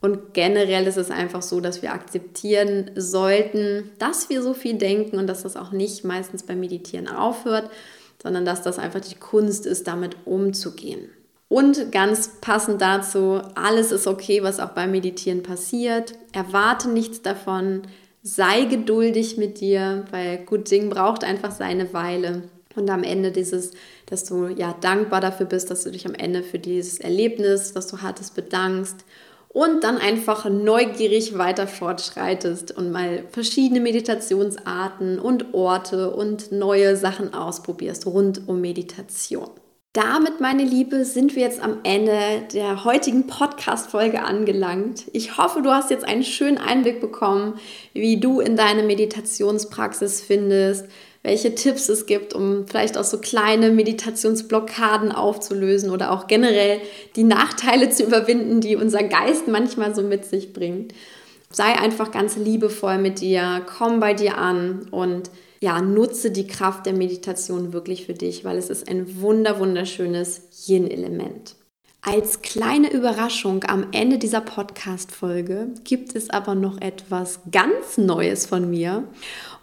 Und 0.00 0.32
generell 0.32 0.86
ist 0.86 0.96
es 0.96 1.10
einfach 1.10 1.42
so, 1.42 1.60
dass 1.60 1.82
wir 1.82 1.92
akzeptieren 1.92 2.92
sollten, 2.94 3.90
dass 3.98 4.28
wir 4.30 4.42
so 4.42 4.54
viel 4.54 4.74
denken 4.74 5.18
und 5.18 5.26
dass 5.26 5.42
das 5.42 5.56
auch 5.56 5.72
nicht 5.72 6.04
meistens 6.04 6.44
beim 6.44 6.60
Meditieren 6.60 7.08
aufhört, 7.08 7.68
sondern 8.22 8.44
dass 8.44 8.62
das 8.62 8.78
einfach 8.78 9.00
die 9.00 9.16
Kunst 9.16 9.66
ist, 9.66 9.88
damit 9.88 10.16
umzugehen. 10.24 11.10
Und 11.48 11.90
ganz 11.92 12.40
passend 12.40 12.82
dazu, 12.82 13.40
alles 13.54 13.90
ist 13.90 14.06
okay, 14.06 14.42
was 14.42 14.60
auch 14.60 14.70
beim 14.70 14.90
Meditieren 14.90 15.42
passiert. 15.42 16.12
Erwarte 16.32 16.90
nichts 16.90 17.22
davon. 17.22 17.82
Sei 18.22 18.64
geduldig 18.64 19.38
mit 19.38 19.60
dir, 19.60 20.04
weil 20.10 20.38
gut 20.44 20.70
Ding 20.70 20.90
braucht 20.90 21.24
einfach 21.24 21.50
seine 21.50 21.92
Weile. 21.94 22.42
Und 22.76 22.90
am 22.90 23.02
Ende 23.02 23.32
dieses, 23.32 23.72
dass 24.06 24.24
du 24.24 24.46
ja 24.48 24.74
dankbar 24.80 25.20
dafür 25.20 25.46
bist, 25.46 25.70
dass 25.70 25.84
du 25.84 25.90
dich 25.90 26.06
am 26.06 26.14
Ende 26.14 26.42
für 26.42 26.58
dieses 26.58 27.00
Erlebnis, 27.00 27.74
was 27.74 27.86
du 27.86 28.02
hattest, 28.02 28.34
bedankst 28.34 29.04
und 29.48 29.82
dann 29.82 29.98
einfach 29.98 30.48
neugierig 30.48 31.36
weiter 31.38 31.66
fortschreitest 31.66 32.76
und 32.76 32.92
mal 32.92 33.24
verschiedene 33.30 33.80
Meditationsarten 33.80 35.18
und 35.18 35.54
Orte 35.54 36.10
und 36.10 36.52
neue 36.52 36.96
Sachen 36.96 37.34
ausprobierst 37.34 38.06
rund 38.06 38.46
um 38.46 38.60
Meditation. 38.60 39.48
Damit, 39.94 40.38
meine 40.38 40.64
Liebe, 40.64 41.04
sind 41.04 41.34
wir 41.34 41.42
jetzt 41.42 41.60
am 41.60 41.78
Ende 41.82 42.46
der 42.52 42.84
heutigen 42.84 43.26
Podcast-Folge 43.26 44.22
angelangt. 44.22 45.06
Ich 45.12 45.38
hoffe, 45.38 45.62
du 45.62 45.70
hast 45.70 45.90
jetzt 45.90 46.04
einen 46.04 46.22
schönen 46.22 46.58
Einblick 46.58 47.00
bekommen, 47.00 47.54
wie 47.94 48.20
du 48.20 48.38
in 48.38 48.54
deine 48.54 48.82
Meditationspraxis 48.82 50.20
findest, 50.20 50.86
welche 51.28 51.54
Tipps 51.54 51.90
es 51.90 52.06
gibt, 52.06 52.32
um 52.32 52.66
vielleicht 52.66 52.96
auch 52.96 53.04
so 53.04 53.18
kleine 53.18 53.70
Meditationsblockaden 53.70 55.12
aufzulösen 55.12 55.90
oder 55.90 56.10
auch 56.10 56.26
generell 56.26 56.80
die 57.16 57.22
Nachteile 57.22 57.90
zu 57.90 58.04
überwinden, 58.04 58.62
die 58.62 58.76
unser 58.76 59.02
Geist 59.02 59.46
manchmal 59.46 59.94
so 59.94 60.00
mit 60.00 60.24
sich 60.24 60.54
bringt. 60.54 60.94
Sei 61.50 61.78
einfach 61.78 62.12
ganz 62.12 62.36
liebevoll 62.38 62.96
mit 62.96 63.20
dir, 63.20 63.60
komm 63.66 64.00
bei 64.00 64.14
dir 64.14 64.38
an 64.38 64.88
und 64.90 65.28
ja, 65.60 65.82
nutze 65.82 66.30
die 66.30 66.46
Kraft 66.46 66.86
der 66.86 66.94
Meditation 66.94 67.74
wirklich 67.74 68.06
für 68.06 68.14
dich, 68.14 68.46
weil 68.46 68.56
es 68.56 68.70
ist 68.70 68.88
ein 68.88 69.20
wunder 69.20 69.60
wunderschönes 69.60 70.40
Yin-Element. 70.66 71.56
Als 72.10 72.40
kleine 72.40 72.90
Überraschung 72.90 73.64
am 73.64 73.88
Ende 73.92 74.16
dieser 74.16 74.40
Podcast-Folge 74.40 75.68
gibt 75.84 76.14
es 76.14 76.30
aber 76.30 76.54
noch 76.54 76.80
etwas 76.80 77.40
ganz 77.52 77.98
Neues 77.98 78.46
von 78.46 78.70
mir. 78.70 79.04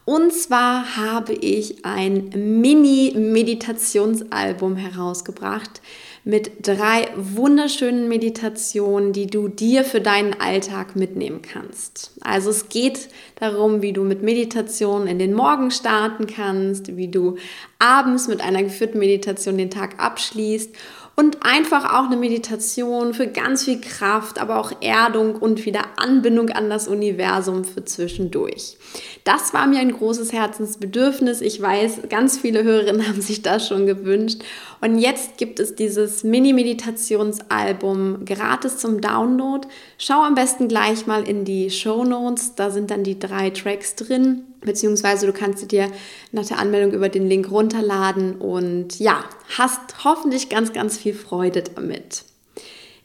Und 0.06 0.32
zwar 0.32 0.96
habe 0.96 1.34
ich 1.34 1.84
ein 1.84 2.30
Mini-Meditationsalbum 2.62 4.76
herausgebracht, 4.76 5.82
mit 6.24 6.68
drei 6.68 7.08
wunderschönen 7.16 8.08
Meditationen, 8.08 9.12
die 9.14 9.26
du 9.28 9.48
dir 9.48 9.84
für 9.84 10.02
deinen 10.02 10.40
Alltag 10.40 10.96
mitnehmen 10.96 11.42
kannst. 11.42 12.12
Also 12.22 12.52
es 12.52 12.70
geht 12.70 13.10
darum, 13.40 13.82
wie 13.82 13.94
du 13.94 14.04
mit 14.04 14.22
Meditation 14.24 15.08
in 15.08 15.18
den 15.20 15.34
Morgen 15.34 15.72
starten 15.72 16.28
kannst, 16.28 16.96
wie 16.96 17.08
du 17.08 17.38
abends 17.78 18.28
mit 18.28 18.42
einer 18.42 18.64
geführten 18.64 19.00
Meditation 19.00 19.58
den 19.58 19.72
Tag 19.72 20.04
abschließt 20.04 20.76
und 21.16 21.46
einfach 21.46 21.94
auch 21.94 22.08
eine 22.08 22.18
Meditation 22.18 23.14
für 23.14 23.28
ganz 23.28 23.64
viel 23.64 23.80
Kraft, 23.80 24.40
aber 24.40 24.60
auch 24.60 24.74
Erdung 24.82 25.36
und 25.36 25.66
wieder 25.66 25.84
Anbindung 25.96 26.50
an 26.50 26.70
das 26.70 26.90
Universum 26.90 27.64
für 27.64 27.86
zwischendurch. 27.86 28.78
Das 29.24 29.54
war 29.54 29.66
mir 29.66 29.80
ein 29.80 29.94
großes 29.94 30.34
Herzensbedürfnis. 30.34 31.40
Ich 31.40 31.62
weiß, 31.62 32.02
ganz 32.10 32.38
viele 32.38 32.64
Hörerinnen 32.64 33.08
haben 33.08 33.22
sich 33.22 33.42
das 33.42 33.68
schon 33.68 33.86
gewünscht. 33.86 34.42
Und 34.82 35.00
jetzt 35.00 35.38
gibt 35.38 35.62
es 35.62 35.76
dieses 35.76 36.26
Mini-Meditationsalbum 36.26 38.26
gratis 38.26 38.78
zum 38.78 39.00
Download. 39.00 39.66
Schau 39.98 40.22
am 40.22 40.36
besten 40.36 40.68
gleich 40.68 41.08
mal 41.08 41.28
in 41.28 41.46
die 41.46 41.70
Show 41.70 42.04
Notes. 42.04 42.56
Da 42.56 42.72
sind 42.72 42.92
dann 42.92 43.04
die 43.04 43.18
drei 43.18 43.52
Tracks 43.52 43.96
drin 43.96 44.44
beziehungsweise 44.66 45.26
du 45.26 45.34
kannst 45.34 45.72
dir 45.72 45.90
nach 46.32 46.46
der 46.46 46.60
Anmeldung 46.60 46.92
über 46.92 47.10
den 47.10 47.28
Link 47.28 47.50
runterladen 47.50 48.36
und 48.36 49.00
ja, 49.00 49.24
hast 49.58 50.04
hoffentlich 50.04 50.50
ganz, 50.50 50.74
ganz 50.74 50.98
viel 50.98 51.14
Freude 51.14 51.64
damit. 51.64 52.26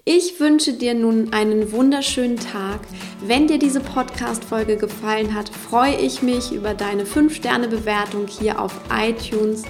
Ich 0.07 0.40
wünsche 0.40 0.73
dir 0.73 0.94
nun 0.94 1.33
einen 1.33 1.73
wunderschönen 1.73 2.38
Tag. 2.38 2.81
Wenn 3.23 3.46
dir 3.46 3.59
diese 3.59 3.81
Podcast-Folge 3.81 4.79
gefallen 4.79 5.35
hat, 5.35 5.51
freue 5.51 5.94
ich 5.94 6.23
mich 6.23 6.53
über 6.53 6.73
deine 6.73 7.05
5-Sterne-Bewertung 7.05 8.27
hier 8.27 8.61
auf 8.61 8.73
iTunes 8.90 9.62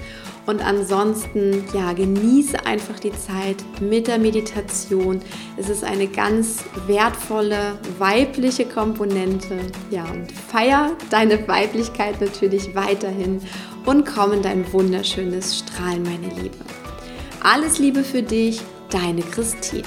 und 0.45 0.65
ansonsten, 0.65 1.63
ja, 1.73 1.93
genieße 1.93 2.65
einfach 2.65 2.99
die 2.99 3.11
Zeit 3.11 3.57
mit 3.79 4.07
der 4.07 4.17
Meditation. 4.17 5.21
Es 5.57 5.69
ist 5.69 5.83
eine 5.83 6.07
ganz 6.07 6.63
wertvolle 6.87 7.77
weibliche 7.99 8.65
Komponente. 8.65 9.57
Ja, 9.91 10.05
und 10.05 10.31
feier 10.31 10.91
deine 11.09 11.47
Weiblichkeit 11.47 12.19
natürlich 12.21 12.73
weiterhin 12.75 13.41
und 13.85 14.05
komm 14.05 14.33
in 14.33 14.41
dein 14.41 14.71
wunderschönes 14.73 15.59
Strahlen, 15.59 16.03
meine 16.03 16.33
Liebe. 16.41 16.57
Alles 17.43 17.79
Liebe 17.79 18.03
für 18.03 18.21
dich, 18.21 18.61
deine 18.89 19.21
Christine. 19.21 19.83